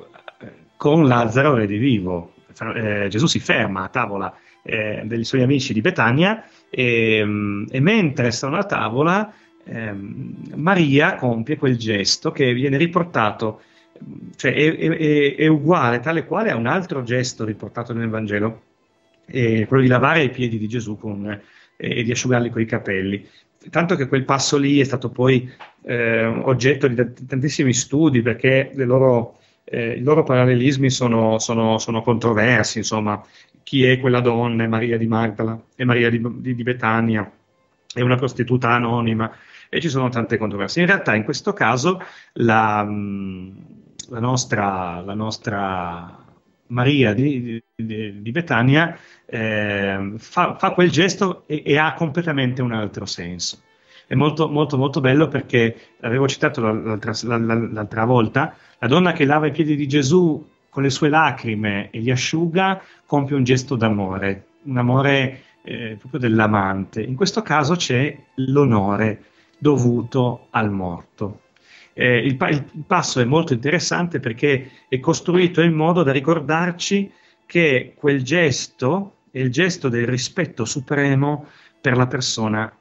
[0.77, 2.33] con Lazzaro redivivo.
[2.75, 4.33] Eh, Gesù si ferma a tavola
[4.63, 9.33] eh, suoi amici di Betania e, mm, e mentre sono a tavola
[9.65, 13.61] ehm, Maria compie quel gesto che viene riportato
[14.35, 18.61] cioè è, è- è- uguale, tale quale a un altro gesto riportato nel Vangelo,
[19.25, 21.41] eh, quello di lavare i piedi di Gesù con, eh,
[21.77, 23.25] e di asciugarli con i capelli.
[23.69, 25.49] Tanto che quel passo lì è stato poi
[25.83, 26.95] eh, oggetto di
[27.27, 33.21] tantissimi studi perché loro, eh, i loro parallelismi sono, sono- sono controversi, insomma,
[33.69, 37.31] chi è quella donna, è Maria di Magdala, è Maria di, di- di Betania,
[37.93, 39.31] è una prostituta anonima
[39.69, 40.81] e ci sono tante controversie.
[40.81, 42.01] In realtà in questo caso
[42.33, 43.53] la, mh,
[44.09, 46.17] la nostra, la nostra
[46.67, 48.97] Maria di, di- di Betania
[49.27, 53.61] eh, fa, fa quel gesto e, e ha completamente un altro senso.
[54.07, 59.11] È molto, molto, molto bello perché l'avevo citato l'altra, la- la- l'altra volta, la donna
[59.11, 63.43] che lava i piedi di Gesù con le sue lacrime e li asciuga compie un
[63.43, 67.01] gesto d'amore, un amore eh, proprio dell'amante.
[67.01, 69.23] In questo caso c'è l'onore
[69.57, 71.41] dovuto al morto.
[71.93, 77.11] Eh, il, pa- il passo è molto interessante perché è costruito in modo da ricordarci
[77.45, 81.47] che quel gesto è il gesto del rispetto supremo
[81.81, 82.71] per la persona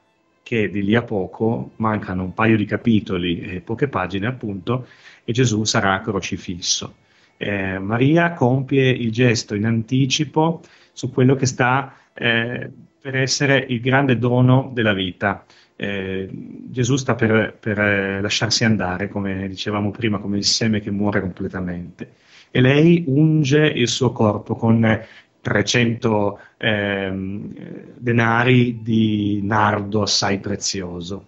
[0.41, 4.87] che di lì a poco mancano un paio di capitoli e poche pagine appunto
[5.23, 6.95] e Gesù sarà crocifisso.
[7.41, 10.61] Eh, Maria compie il gesto in anticipo
[10.91, 12.69] su quello che sta eh,
[12.99, 15.45] per essere il grande dono della vita.
[15.77, 20.91] Eh, Gesù sta per, per, eh, lasciarsi andare, come dicevamo prima, come il seme che
[20.91, 22.15] muore completamente.
[22.51, 25.01] E lei unge il suo corpo con
[25.39, 27.53] 300 ehm,
[27.95, 31.27] denari di nardo assai prezioso.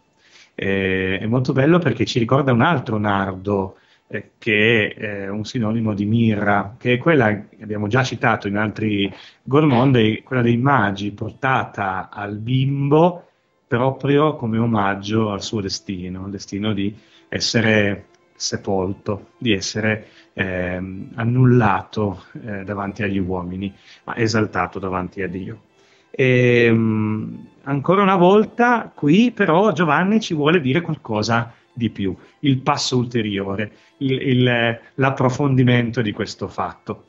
[0.55, 3.77] Eh, è molto bello perché ci ricorda un altro nardo
[4.11, 8.47] eh, che è eh, un sinonimo di mirra, che è quella che abbiamo già citato
[8.47, 13.27] in altri Gormondi, quella dei magi portata al bimbo
[13.67, 16.93] proprio come omaggio al suo destino, il destino di
[17.29, 25.61] essere sepolto, di essere ehm, annullato eh, davanti agli uomini, ma esaltato davanti a Dio.
[26.09, 32.59] E, mh, ancora una volta, qui però Giovanni ci vuole dire qualcosa di più, il
[32.59, 37.05] passo ulteriore, il, il, l'approfondimento di questo fatto.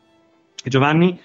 [0.64, 1.18] Giovanni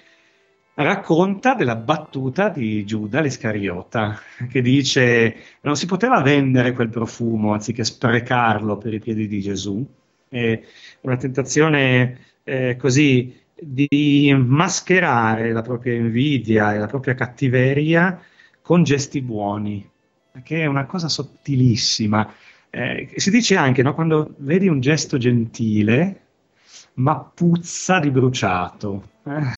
[0.74, 4.18] racconta della battuta di Giuda l'Iscariota,
[4.48, 9.84] che dice non si poteva vendere quel profumo anziché sprecarlo per i piedi di Gesù.
[10.28, 10.60] È
[11.00, 18.20] una tentazione eh, così di mascherare la propria invidia e la propria cattiveria
[18.62, 19.88] con gesti buoni,
[20.44, 22.32] che è una cosa sottilissima.
[22.70, 26.20] Eh, si dice anche no, quando vedi un gesto gentile,
[26.94, 29.08] ma puzza di bruciato.
[29.24, 29.57] Eh.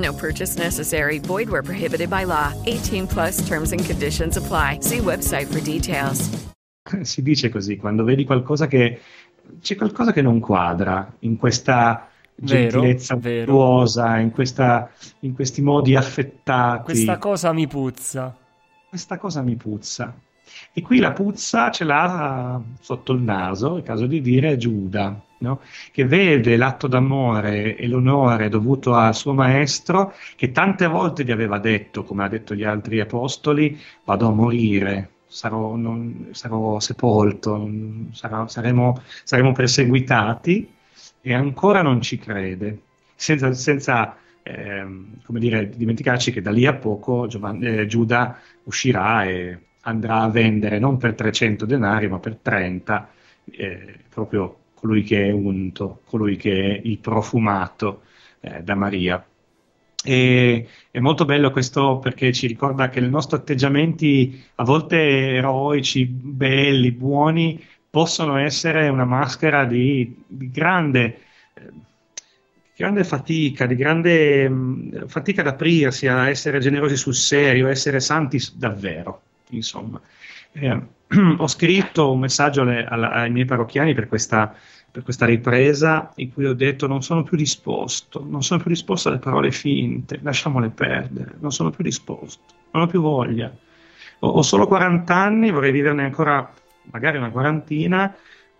[0.00, 1.18] No purchase necessary.
[1.18, 2.52] Void where prohibited by law.
[2.66, 4.78] 18 plus terms and conditions apply.
[4.80, 6.28] See website for details.
[7.02, 9.00] Si dice così, quando vedi qualcosa che
[9.60, 14.90] c'è qualcosa che non quadra in questa gentilezza virtuosa, in, questa-
[15.20, 16.82] in questi modi affettati.
[16.84, 18.34] Questa cosa mi puzza.
[18.88, 20.12] questa cosa mi puzza.
[20.72, 25.60] E qui la puzza ce l'ha sotto il naso, è caso di dire, Giuda, no?
[25.92, 31.58] che vede l'atto d'amore e l'onore dovuto al suo maestro, che tante volte gli aveva
[31.58, 37.68] detto, come ha detto gli altri apostoli, vado a morire, sarò, non- sarò sepolto,
[38.12, 40.68] sarà- saremo, saremo perseguitati,
[41.22, 42.80] e ancora non ci crede,
[43.14, 49.58] senza, senza ehm, dire, dimenticarci che da lì a poco Giovan- eh, Giuda uscirà e
[49.82, 53.08] andrà a vendere non per 300 denari, ma per 30,
[53.50, 58.02] eh, proprio colui che è unto, colui che è il profumato
[58.40, 59.24] eh, da Maria.
[60.02, 64.96] E è molto bello questo perché ci ricorda che i nostri atteggiamenti, a volte
[65.34, 71.18] eroici, belli, buoni, possono essere una maschera di, di grande,
[71.52, 71.70] eh,
[72.74, 78.00] grande fatica, di grande mh, fatica ad aprirsi, a essere generosi sul serio, a essere
[78.00, 79.20] santi davvero,
[79.50, 80.00] insomma.
[80.52, 80.82] Eh,
[81.38, 84.54] ho scritto un messaggio alle- alla- ai miei parrocchiani per questa,
[84.90, 89.08] per questa ripresa in cui ho detto non sono più disposto, non sono più disposto
[89.08, 92.42] alle parole finte, lasciamole perdere, non sono più disposto,
[92.72, 93.52] non ho più voglia.
[94.20, 96.52] Ho, ho solo 40 anni, vorrei viverne ancora
[96.92, 98.14] magari una quarantina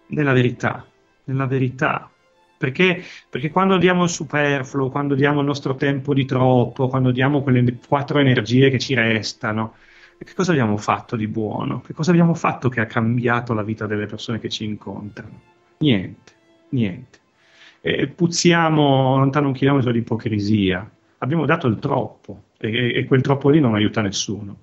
[0.07, 0.87] nella verità,
[1.25, 2.11] nella verità.
[2.57, 7.43] Perché, perché quando diamo il superfluo, quando diamo il nostro tempo di troppo, quando diamo
[7.43, 9.77] quelle quattro energie che ci restano,
[10.25, 11.81] che cosa abbiamo fatto di buono?
[11.81, 15.41] Che cosa abbiamo fatto che ha cambiato la vita delle persone che ci incontrano?
[15.79, 16.33] Niente,
[16.71, 17.19] niente.
[17.81, 20.89] E puzziamo lontano un chilometro di ipocrisia.
[21.19, 24.59] Abbiamo dato il troppo e, e quel troppo lì non aiuta nessuno.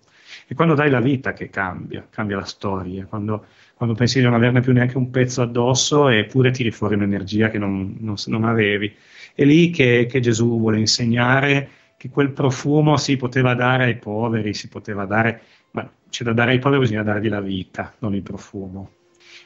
[0.47, 4.33] E quando dai la vita che cambia, cambia la storia, quando, quando pensi di non
[4.33, 8.95] averne più neanche un pezzo addosso eppure tiri fuori un'energia che non, non- non avevi.
[9.33, 14.53] È lì che, che Gesù vuole insegnare che quel profumo si poteva dare ai poveri,
[14.53, 15.41] si poteva dare,
[15.71, 18.91] ma c'è da dare ai poveri, bisogna dargli la vita, non il profumo.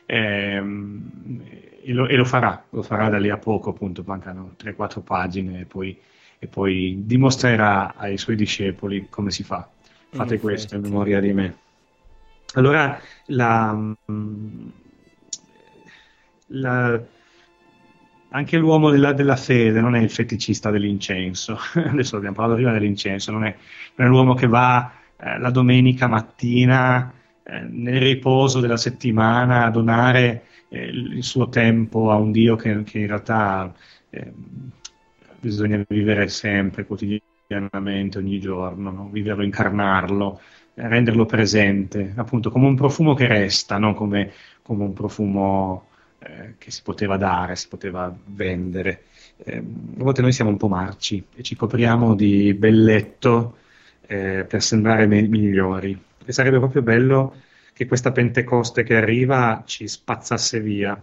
[0.06, 1.42] Ehm,
[1.84, 5.62] e, lo, e lo farà, lo farà da lì a poco, appunto, mancano 3-4 pagine
[5.62, 5.98] e poi,
[6.38, 9.70] e poi dimostrerà ai suoi discepoli come si fa.
[10.10, 11.56] Fate In questo in memoria di me.
[12.56, 14.68] Allora, la, mm,
[16.48, 17.02] la-
[18.34, 21.58] anche l'uomo della, della fede non è il feticista dell'incenso.
[21.76, 23.56] Adesso abbiamo parlato prima dell'incenso, non è,
[23.96, 27.12] non è l'uomo che va eh, la domenica mattina
[27.44, 32.84] eh, nel riposo della settimana a donare eh, il suo tempo a un Dio che,
[32.84, 33.74] che in realtà
[34.10, 34.32] eh,
[35.40, 39.10] bisogna vivere sempre, quotidianamente, ogni giorno, no?
[39.12, 40.40] viverlo, incarnarlo,
[40.74, 45.88] eh, renderlo presente, appunto come un profumo che resta, non come, come un profumo
[46.24, 49.06] eh, che si poteva dare, si poteva vendere.
[49.38, 53.58] Eh, a volte noi siamo un po' marci e ci copriamo di belletto
[54.06, 56.00] eh, per sembrare me- migliori.
[56.24, 57.36] E sarebbe proprio bello
[57.74, 61.02] che questa Pentecoste che arriva ci spazzasse via.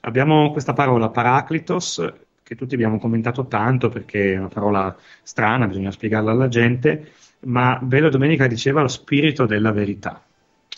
[0.00, 5.90] Abbiamo questa parola Paraclitos, che tutti abbiamo commentato tanto perché è una parola strana, bisogna
[5.90, 7.12] spiegarla alla gente,
[7.46, 10.22] ma Bello Domenica diceva lo spirito della verità.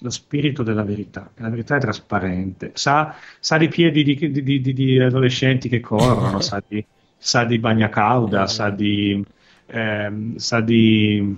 [0.02, 1.30] Lo spirito della verità.
[1.36, 6.40] La verità è trasparente, sa, sa di piedi di, di- di- di- adolescenti che corrono,
[6.40, 6.84] sa di,
[7.16, 9.24] sa di bagna cauda, sa di,
[9.66, 11.36] ehm, sa di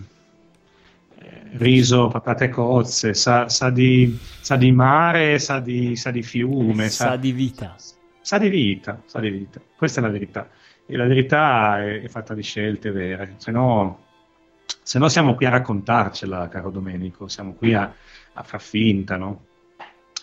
[1.19, 6.89] eh, riso, patate cozze, sa, sa di, sa di mare, sa di, sa di fiume,
[6.89, 7.75] Sa di vita.
[8.21, 9.61] sa di vita, sa di vita.
[9.77, 10.49] Questa è la verità.
[10.87, 14.01] E la verità è, è fatta di scelte vere, se no,
[14.83, 17.93] se no siamo qui a raccontarcela, caro Domenico, siamo qui a,
[18.35, 19.47] a far finta, no?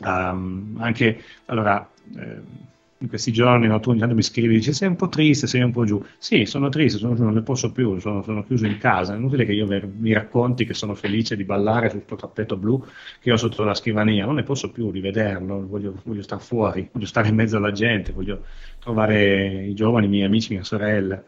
[0.04, 1.88] Um, anche, allora,
[2.18, 2.70] eh,
[3.02, 5.62] in questi giorni no, tu ogni tanto mi scrivi, dici sei un po' triste, sei
[5.62, 6.04] un po' giù.
[6.18, 9.14] Sì, sono triste, sono giù, non ne posso più, sono, sono chiuso in casa.
[9.14, 12.84] È inutile che io mi racconti che sono felice di ballare sul tuo tappeto blu
[13.20, 17.08] che ho sotto la scrivania, non ne posso più rivederlo, voglio, voglio stare fuori, voglio
[17.08, 18.44] stare in mezzo alla gente, voglio
[18.80, 21.24] trovare i giovani, i miei amici, mia sorella.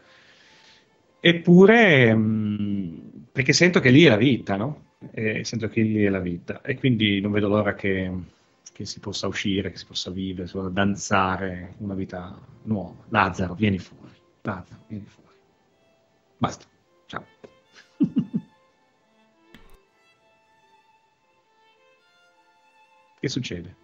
[1.19, 4.91] Eppure, mh, perché sento che lì è la vita, no?
[5.11, 8.11] E sento che lì è la vita e quindi non vedo l'ora che,
[8.71, 13.03] che si possa uscire, che si possa vivere, si possa danzare una vita nuova.
[13.09, 14.13] Lazzaro, vieni fuori.
[14.41, 15.35] Lazzaro, vieni fuori.
[16.37, 16.65] Basta.
[17.05, 17.25] Ciao.
[23.19, 23.75] che succede?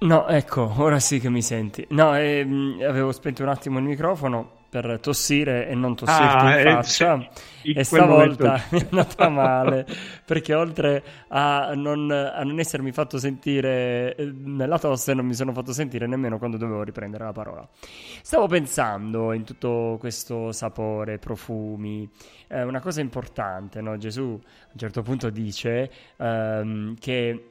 [0.00, 1.86] No, ecco, ora sì che mi senti.
[1.90, 6.66] No, ehm, avevo spento un attimo il microfono per tossire e non tossirti Ah, in
[6.66, 7.28] eh, faccia
[7.62, 9.86] in e stavolta momento- è andata male
[10.24, 15.52] perché oltre a non, a non essermi fatto sentire eh, nella tosse non mi sono
[15.52, 17.66] fatto sentire nemmeno quando dovevo riprendere la parola.
[18.22, 22.08] Stavo pensando in tutto questo sapore, profumi,
[22.48, 23.96] eh, una cosa importante, no?
[23.96, 27.44] Gesù a un certo punto dice ehm, che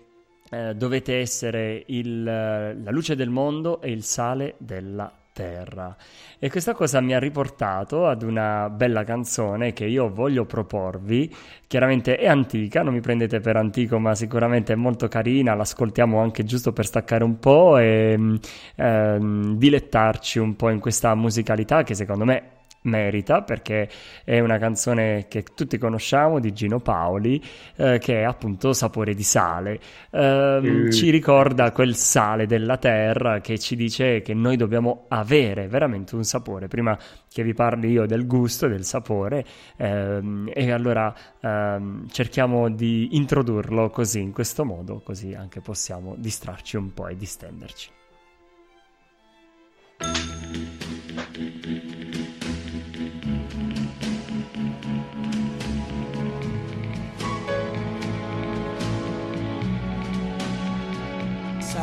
[0.52, 5.94] eh, dovete essere il- la luce del mondo e il sale della terra.
[6.40, 11.34] E questa cosa mi ha riportato ad una bella canzone che io voglio proporvi.
[11.68, 15.54] Chiaramente è antica, non mi prendete per antico, ma sicuramente è molto carina.
[15.54, 18.40] L'ascoltiamo anche giusto per staccare un po' e
[18.76, 22.55] ehm, dilettarci un po' in questa musicalità che secondo me
[22.86, 23.90] merita perché
[24.24, 27.44] è una canzone che tutti conosciamo di Gino Paoli
[27.76, 29.80] eh, che è appunto Sapore di sale.
[30.12, 30.90] Ehm, Mm.
[30.90, 36.24] Ci ricorda quel sale della terra che ci dice che noi dobbiamo avere veramente un
[36.24, 36.68] sapore.
[36.68, 36.98] Prima
[37.30, 39.46] che vi parli io del gusto e del sapore,
[39.78, 46.78] ehm, e allora ehm, cerchiamo di introdurlo così, in questo modo, così anche possiamo distrarci
[46.78, 47.90] un po' e distenderci.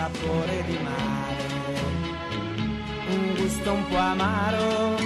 [0.00, 1.44] sapore di mare,
[3.08, 4.96] un gusto un po' amaro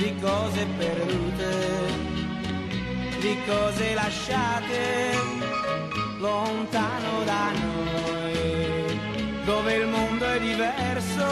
[0.00, 1.52] di cose perdute,
[3.20, 5.16] di cose lasciate
[6.18, 9.00] lontano da noi,
[9.44, 11.26] dove il mondo è diverso,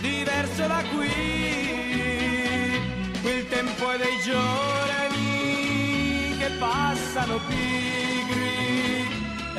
[0.00, 1.12] diverso da qui,
[3.34, 5.28] il tempo è dei giorni
[6.38, 7.99] che passano pigri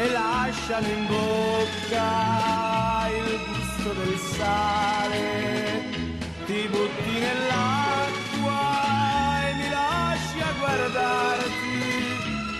[0.01, 5.29] e lasciano in bocca il gusto del sale.
[6.47, 8.59] Ti butti nell'acqua
[9.45, 11.79] e mi lasci a guardarti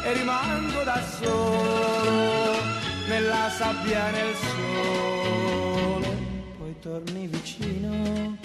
[0.04, 2.62] e rimango da solo
[3.08, 6.10] nella sabbia nel sole.
[6.60, 8.38] Poi torni vicino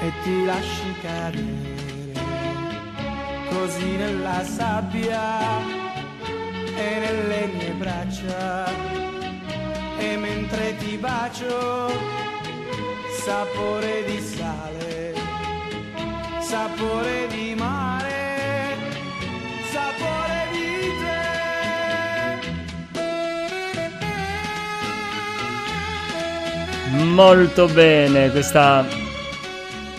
[0.00, 2.14] e ti lasci cadere
[3.48, 5.85] così nella sabbia
[6.76, 8.66] e nelle mie braccia.
[9.98, 11.90] E mentre ti bacio
[13.24, 14.86] sapore di sale
[16.46, 18.76] sapore di mare
[19.72, 20.64] sapore di
[27.14, 28.86] Molto bene, questa,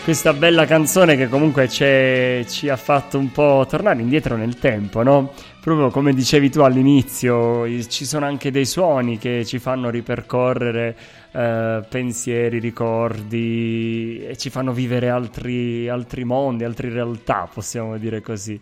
[0.08, 5.34] questa bella canzone che comunque ci ha fatto un po' tornare indietro nel tempo, no?
[5.60, 10.96] Proprio come dicevi tu all'inizio, ci sono anche dei suoni che ci fanno ripercorrere
[11.30, 18.58] eh, pensieri, ricordi e ci fanno vivere altri, altri mondi, altre realtà, possiamo dire così.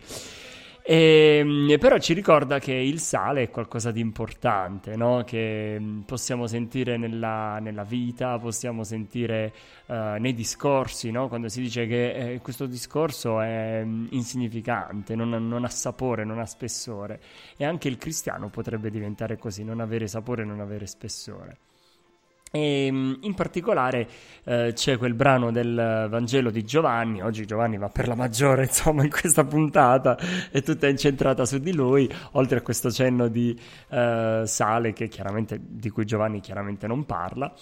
[0.88, 5.24] E, però ci ricorda che il sale è qualcosa di importante, no?
[5.24, 9.52] che mh, possiamo sentire nella, nella vita, possiamo sentire
[9.86, 11.26] eh, nei discorsi, no?
[11.26, 16.38] quando si dice che eh, questo discorso è mh, insignificante, non, non ha sapore, non
[16.38, 17.20] ha spessore.
[17.56, 21.56] E anche il cristiano potrebbe diventare così, non avere sapore, non avere spessore.
[22.56, 24.08] E mh, in particolare
[24.44, 29.04] eh, c'è quel brano del Vangelo di Giovanni, oggi Giovanni va per la maggiore insomma
[29.04, 30.16] in questa puntata,
[30.50, 33.58] è tutta incentrata su di lui, oltre a questo cenno di
[33.90, 34.94] eh, sale
[35.58, 37.52] di cui Giovanni chiaramente non parla.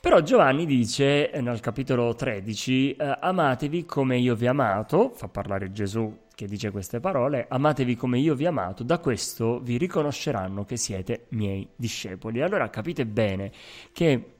[0.00, 5.70] Però Giovanni dice eh, nel capitolo 13, eh, amatevi come io vi amato, fa parlare
[5.70, 10.78] Gesù che dice queste parole, amatevi come io vi amato, da questo vi riconosceranno che
[10.78, 12.40] siete miei discepoli.
[12.40, 13.52] Allora capite bene
[13.92, 14.36] che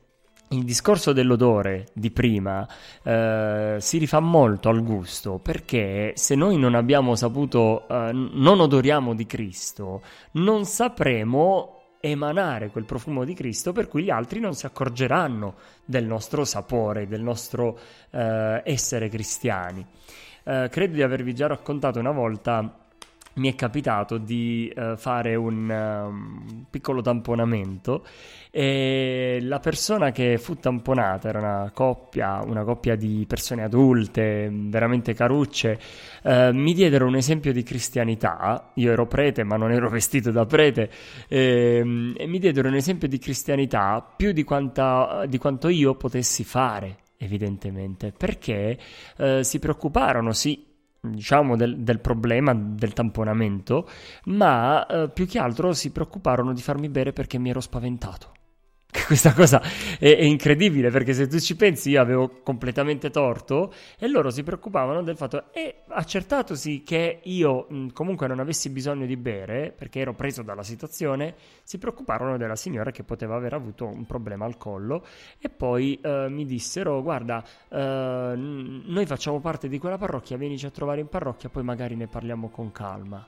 [0.49, 2.67] il discorso dell'odore di prima
[3.03, 9.15] eh, si rifà molto al gusto perché se noi non abbiamo saputo, eh, non odoriamo
[9.15, 10.01] di Cristo,
[10.33, 16.07] non sapremo emanare quel profumo di Cristo per cui gli altri non si accorgeranno del
[16.07, 17.79] nostro sapore, del nostro
[18.11, 19.87] eh, essere cristiani.
[20.51, 22.75] Eh, credo di avervi già raccontato una volta
[23.35, 28.05] mi è capitato di uh, fare un um, piccolo tamponamento
[28.51, 35.15] e la persona che fu tamponata era una coppia, una coppia di persone adulte, veramente
[35.15, 35.79] carucce,
[36.25, 40.45] uh, mi diedero un esempio di cristianità, io ero prete ma non ero vestito da
[40.47, 40.91] prete,
[41.29, 46.43] e, e mi diedero un esempio di cristianità più di, quanta, di quanto io potessi
[46.43, 48.79] fare evidentemente, perché
[49.19, 50.67] uh, si preoccuparono, sì,
[51.01, 53.89] diciamo, del, del, problema del tamponamento,
[54.25, 58.33] ma eh, più che altro si preoccuparono di farmi bere perché mi ero spaventato.
[59.07, 59.63] Questa cosa
[59.99, 64.43] è, è, incredibile perché se tu ci pensi io avevo completamente torto e loro si
[64.43, 70.01] preoccupavano del fatto e accertatosi che io mh, comunque non avessi bisogno di bere perché
[70.01, 74.57] ero preso dalla situazione, si preoccuparono della signora che poteva aver avuto un problema al
[74.57, 75.07] collo
[75.39, 80.71] e poi eh, mi dissero guarda eh, noi facciamo parte di quella parrocchia, vienici a
[80.71, 83.25] trovare in parrocchia poi magari ne parliamo con calma.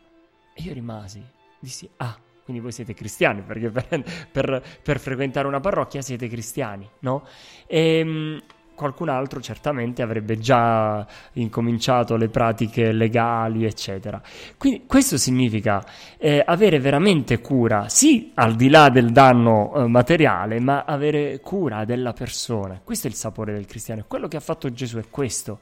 [0.54, 1.24] E io rimasi,
[1.60, 6.88] dissi ah quindi voi siete cristiani, perché per, per, per frequentare una parrocchia siete cristiani,
[7.00, 7.26] no?
[7.66, 8.42] E ehm,
[8.74, 14.20] qualcun altro certamente avrebbe già incominciato le pratiche legali, eccetera.
[14.58, 15.84] Quindi questo significa
[16.18, 21.84] eh, avere veramente cura, sì, al di là del danno eh, materiale, ma avere cura
[21.84, 22.80] della persona.
[22.82, 24.04] Questo è il sapore del cristiano.
[24.08, 25.60] Quello che ha fatto Gesù è questo: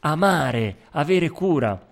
[0.00, 1.87] amare, avere cura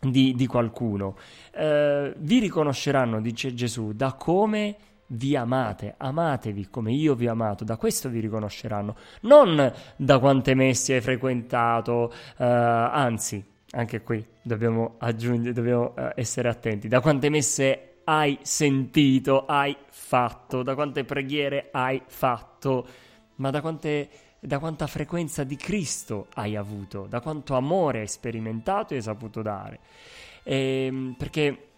[0.00, 1.16] di, di qualcuno.
[1.52, 4.76] Eh, vi riconosceranno, dice Gesù, da come
[5.08, 10.54] vi amate, amatevi come io vi ho amato, da questo vi riconosceranno, non da quante
[10.54, 17.30] messi hai frequentato, eh, anzi, anche qui dobbiamo aggiungere, dobbiamo eh, essere attenti, da quante
[17.30, 22.86] messe hai sentito, hai fatto, da quante preghiere hai fatto,
[23.36, 24.08] ma da quante
[24.40, 29.42] da quanta frequenza di Cristo hai avuto, da quanto amore hai sperimentato e hai saputo
[29.42, 29.80] dare.
[30.42, 31.68] E, ehm, perché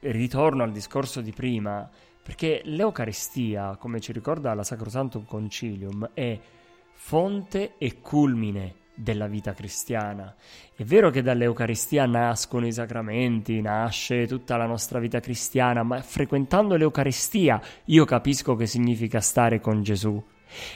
[0.00, 1.88] ritorno al discorso di prima,
[2.22, 6.38] perché l'Eucaristia, come ci ricorda la Sacrosantum Concilium, è
[6.92, 10.34] fonte e culmine della vita cristiana.
[10.74, 16.76] È vero che dall'Eucaristia nascono i sacramenti, nasce tutta la nostra vita cristiana, ma frequentando
[16.76, 20.20] l'Eucaristia io capisco che significa stare con Gesù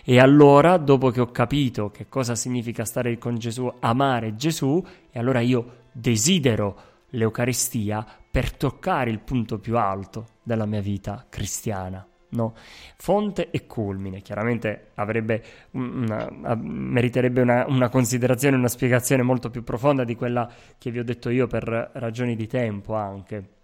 [0.05, 5.19] e allora, dopo che ho capito che cosa significa stare con Gesù, amare Gesù, e
[5.19, 12.05] allora io desidero l'Eucaristia per toccare il punto più alto della mia vita cristiana.
[12.33, 12.55] No?
[12.97, 14.91] Fonte e culmine, chiaramente
[15.73, 20.49] una, meriterebbe una, una considerazione, una spiegazione molto più profonda di quella
[20.79, 23.59] che vi ho detto io per ragioni di tempo anche.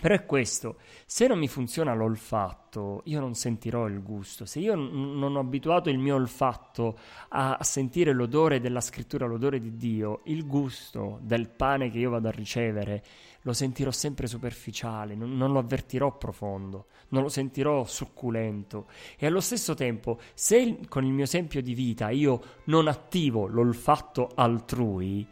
[0.00, 0.76] Però è questo,
[1.06, 4.44] se non mi funziona l'olfatto, io non sentirò il gusto.
[4.44, 6.98] Se io n- non ho abituato il mio olfatto
[7.28, 12.28] a sentire l'odore della scrittura, l'odore di Dio, il gusto del pane che io vado
[12.28, 13.02] a ricevere,
[13.42, 18.88] lo sentirò sempre superficiale, non, non lo avvertirò profondo, non lo sentirò succulento.
[19.18, 23.46] E allo stesso tempo, se il, con il mio esempio di vita io non attivo
[23.46, 25.26] l'olfatto altrui,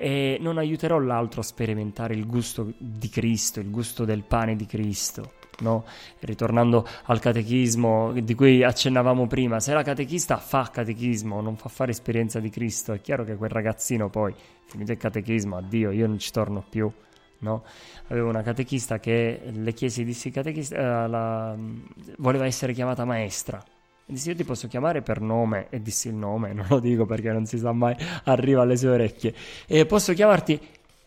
[0.00, 4.64] e non aiuterò l'altro a sperimentare il gusto di Cristo, il gusto del pane di
[4.64, 5.32] Cristo.
[5.60, 5.84] No?
[6.20, 11.90] Ritornando al catechismo di cui accennavamo prima, se la catechista fa catechismo, non fa fare
[11.90, 14.32] esperienza di Cristo, è chiaro che quel ragazzino poi,
[14.66, 16.88] finito il catechismo, addio, io non ci torno più.
[17.40, 17.64] No?
[18.06, 21.56] Avevo una catechista che le chiesi, dissi catechista, eh, la,
[22.18, 23.60] voleva essere chiamata maestra
[24.14, 27.30] dissi io ti posso chiamare per nome e dissi il nome, non lo dico perché
[27.30, 27.94] non si sa mai,
[28.24, 29.34] arriva alle sue orecchie.
[29.66, 30.58] E posso chiamarti,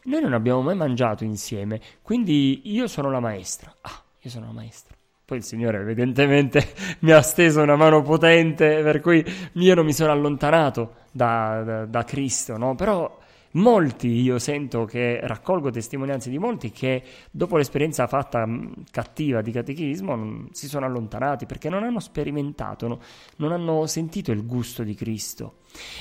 [0.04, 3.74] noi non abbiamo mai mangiato insieme, quindi io sono la maestra.
[3.82, 4.96] Ah, io sono la maestra.
[5.24, 9.24] Poi il Signore evidentemente mi ha steso una mano potente, per cui
[9.54, 12.76] io non mi sono allontanato da, da, da Cristo, no?
[12.76, 13.20] Però
[13.54, 18.48] molti, io sento che raccolgo testimonianze di molti che dopo l'esperienza fatta
[18.90, 23.00] cattiva di catechismo si sono allontanati perché non hanno sperimentato, no,
[23.38, 25.56] non hanno sentito il gusto di Cristo.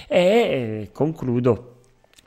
[0.08, 1.76] E eh, concludo.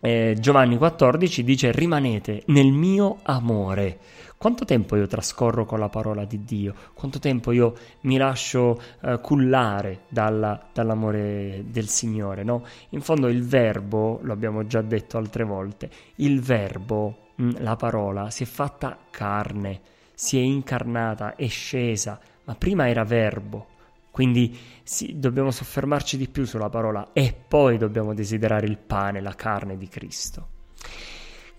[0.06, 4.00] Eh, Giovanni 14 dice rimanete nel mio amore.
[4.44, 6.76] Quanto tempo io trascorro con la parola di Dio?
[6.94, 12.44] Quanto tempo io mi lascio uh, cullare dalla, dall'amore del Signore?
[12.44, 12.65] No?
[12.90, 18.30] In fondo il verbo, lo abbiamo già detto altre volte, il verbo, mm, la parola,
[18.32, 19.80] si è fatta carne,
[20.14, 23.68] si è incarnata, è scesa, ma prima era verbo.
[24.11, 29.36] Quindi sì, dobbiamo soffermarci di più sulla parola e poi dobbiamo desiderare il pane, la
[29.36, 30.48] carne di Cristo.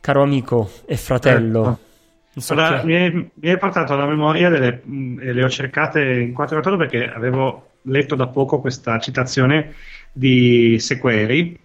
[0.00, 1.92] Caro amico e fratello, ecco
[2.40, 6.32] so Allora, mi, è, mi è portato alla memoria delle, mh, le ho cercate in
[6.32, 9.74] quattro autori perché avevo letto da poco questa citazione
[10.12, 11.58] di Sequeri.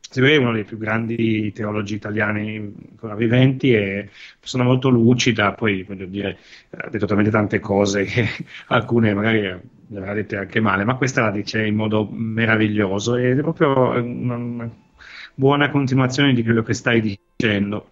[0.00, 2.56] Sequeri è uno dei più grandi teologi italiani
[2.90, 4.08] ancora viventi e
[4.38, 6.38] persona molto lucida, poi voglio dire,
[6.70, 8.26] ha detto talmente tante cose che
[8.68, 13.38] alcune magari le avrà dette anche male, ma questa la dice in modo meraviglioso ed
[13.38, 14.68] è proprio una
[15.34, 17.90] buona continuazione di quello che stai dicendo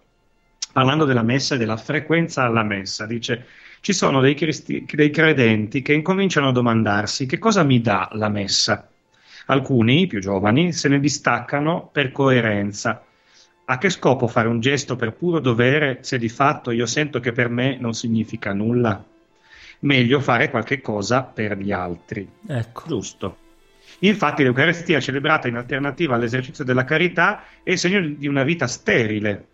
[0.71, 3.45] parlando della messa e della frequenza alla messa, dice
[3.81, 8.29] ci sono dei, cristi- dei credenti che incominciano a domandarsi che cosa mi dà la
[8.29, 8.89] messa.
[9.45, 13.03] Alcuni, più giovani, se ne distaccano per coerenza.
[13.65, 17.31] A che scopo fare un gesto per puro dovere se di fatto io sento che
[17.31, 19.03] per me non significa nulla?
[19.81, 22.27] Meglio fare qualche cosa per gli altri.
[22.47, 22.83] Ecco.
[22.87, 23.37] Giusto.
[23.99, 29.45] Infatti l'Eucaristia celebrata in alternativa all'esercizio della carità è segno di una vita sterile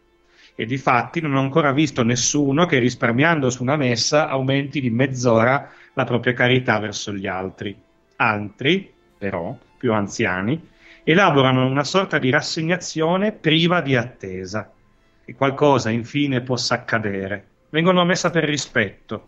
[0.56, 4.90] e di fatti non ho ancora visto nessuno che risparmiando su una messa aumenti di
[4.90, 7.76] mezz'ora la propria carità verso gli altri.
[8.18, 10.70] Altri, però, più anziani,
[11.04, 14.72] elaborano una sorta di rassegnazione priva di attesa,
[15.24, 17.48] che qualcosa infine possa accadere.
[17.70, 19.28] Vengono a messa per rispetto,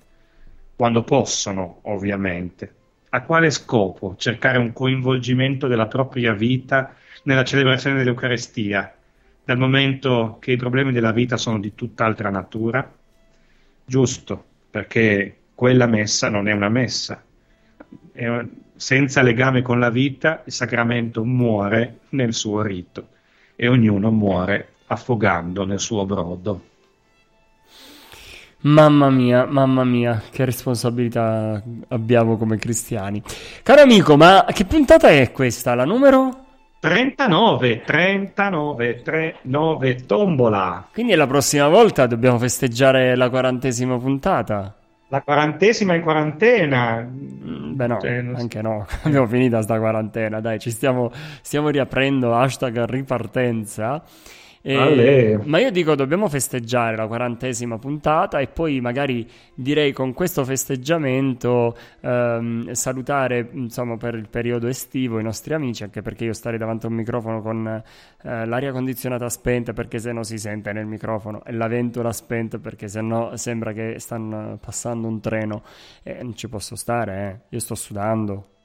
[0.75, 2.73] quando possono, ovviamente.
[3.09, 6.93] A quale scopo cercare un coinvolgimento della propria vita
[7.23, 8.96] nella celebrazione dell'Eucarestia,
[9.47, 12.85] dal momento che i problemi della vita sono di tutt'altra natura?
[13.85, 17.23] Giusto, perché quella messa non è una messa.
[18.11, 18.45] È-
[18.75, 23.07] senza legame con la vita, il sacramento muore nel suo rito
[23.55, 26.65] e ognuno muore affogando nel suo brodo.
[28.63, 33.23] Mamma mia, mamma mia, che responsabilità abbiamo come cristiani.
[33.63, 35.73] Caro amico, ma che puntata è questa?
[35.73, 36.46] La numero?
[36.79, 40.87] 39, 39, 39, tombola.
[40.93, 44.75] Quindi la prossima volta dobbiamo festeggiare la quarantesima puntata.
[45.09, 46.99] La quarantesima in quarantena.
[47.01, 51.69] Mm, Beh no, Cioè, so- anche no, abbiamo finita sta quarantena, dai, ci stiamo, stiamo
[51.69, 54.03] riaprendo, hashtag ripartenza.
[54.67, 55.39] E- Ale.
[55.45, 59.25] ma io dico dobbiamo festeggiare la quarantesima puntata e poi magari
[59.55, 66.01] direi con questo festeggiamento ehm, salutare insomma per il periodo estivo i nostri amici, anche
[66.01, 70.23] perché io stare davanti a un microfono con eh, l'aria condizionata spenta perché se no
[70.23, 75.07] si sente nel microfono e la ventola spenta perché se no sembra che stanno passando
[75.07, 75.63] un treno
[76.03, 77.55] e non ci posso stare, eh.
[77.55, 78.56] Io sto sudando.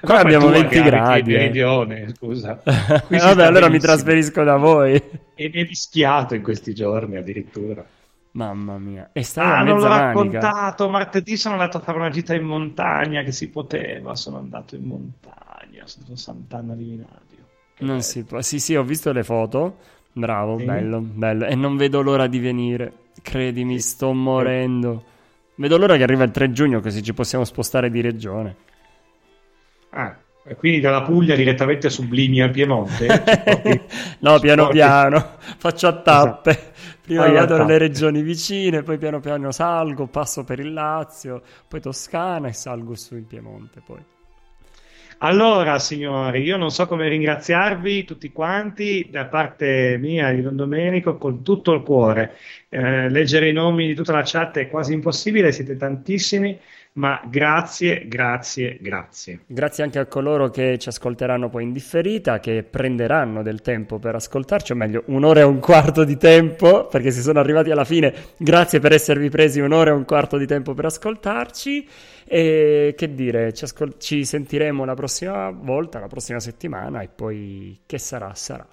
[0.00, 1.38] Qua abbiamo 20 gradi, eh.
[1.38, 2.56] Meridione, scusa.
[3.06, 3.92] Qui si Vabbè, allora mi benissimo.
[3.94, 4.94] trasferisco da voi.
[5.34, 7.84] E mi è rischiato in questi giorni addirittura.
[8.32, 9.10] Mamma mia.
[9.12, 10.06] E stai Ah, non l'ho manica.
[10.40, 10.88] raccontato.
[10.88, 14.14] Martedì sono andato a fare una gita in montagna che si poteva.
[14.16, 17.10] Sono andato in montagna, sono Sant'Anna di Minadio.
[17.78, 18.00] Non bello.
[18.00, 18.40] si può.
[18.40, 19.76] Sì, sì, ho visto le foto.
[20.14, 20.64] Bravo, Sì.
[20.64, 21.44] bello, bello.
[21.46, 22.92] E non vedo l'ora di venire.
[23.22, 25.04] Credimi, sto morendo.
[25.62, 28.56] Vedo l'ora che arriva il 3 giugno così ci possiamo spostare di regione.
[29.90, 33.06] Ah, e quindi dalla Puglia direttamente sublimi al Piemonte?
[33.24, 33.80] Ci porti-
[34.18, 36.72] no, piano porti- piano, faccio a tappe.
[37.00, 41.42] Prima Vai a vado nelle regioni vicine, poi piano piano salgo, passo per il Lazio,
[41.68, 43.82] poi Toscana e salgo su in Piemonte.
[43.86, 44.04] Poi.
[45.24, 51.16] Allora, signori, io non so come ringraziarvi tutti quanti da parte mia di Don Domenico
[51.16, 52.36] con tutto il cuore.
[52.68, 56.58] Eh, leggere i nomi di tutta la chat è quasi impossibile, siete tantissimi,
[56.94, 59.40] ma grazie, grazie, grazie.
[59.46, 64.14] Grazie anche a coloro che ci ascolteranno poi in differita, che prenderanno del tempo per
[64.14, 68.12] ascoltarci, o meglio, un'ora e un quarto di tempo, perché si sono arrivati alla fine.
[68.36, 71.88] Grazie per esservi presi un'ora e un quarto di tempo per ascoltarci.
[72.24, 77.80] E che dire, ci, ascol- ci sentiremo la prossima volta, la prossima settimana, e poi
[77.86, 78.66] che sarà, sarà.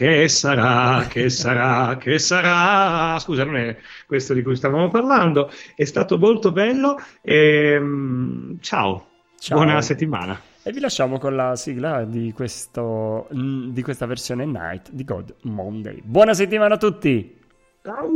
[0.00, 3.18] Che sarà, che sarà, che sarà?
[3.18, 5.50] Scusa, non è questo di cui stavamo parlando.
[5.74, 6.98] È stato molto bello.
[7.20, 9.08] Ehm, ciao.
[9.38, 9.58] Ciao.
[9.58, 10.40] buona settimana.
[10.62, 15.34] E vi lasciamo con la sigla di, questo, mm, di questa versione night di God
[15.42, 16.00] Monday.
[16.02, 17.38] Buona settimana a tutti!
[17.82, 18.08] Ciao.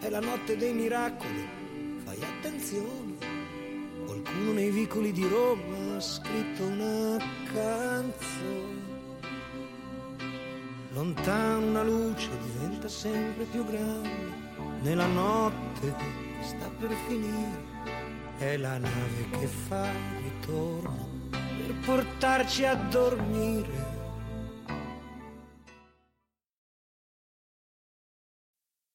[0.00, 1.46] È la notte dei miracoli,
[2.02, 3.16] fai attenzione.
[4.06, 7.18] Qualcuno nei vicoli di Roma ha scritto una
[7.52, 8.71] canzone.
[10.94, 14.10] Lontano una luce diventa sempre più grande.
[14.82, 15.94] Nella notte
[16.42, 17.70] sta per finire.
[18.36, 19.88] È la nave che fa
[20.18, 23.91] ritorno per portarci a dormire.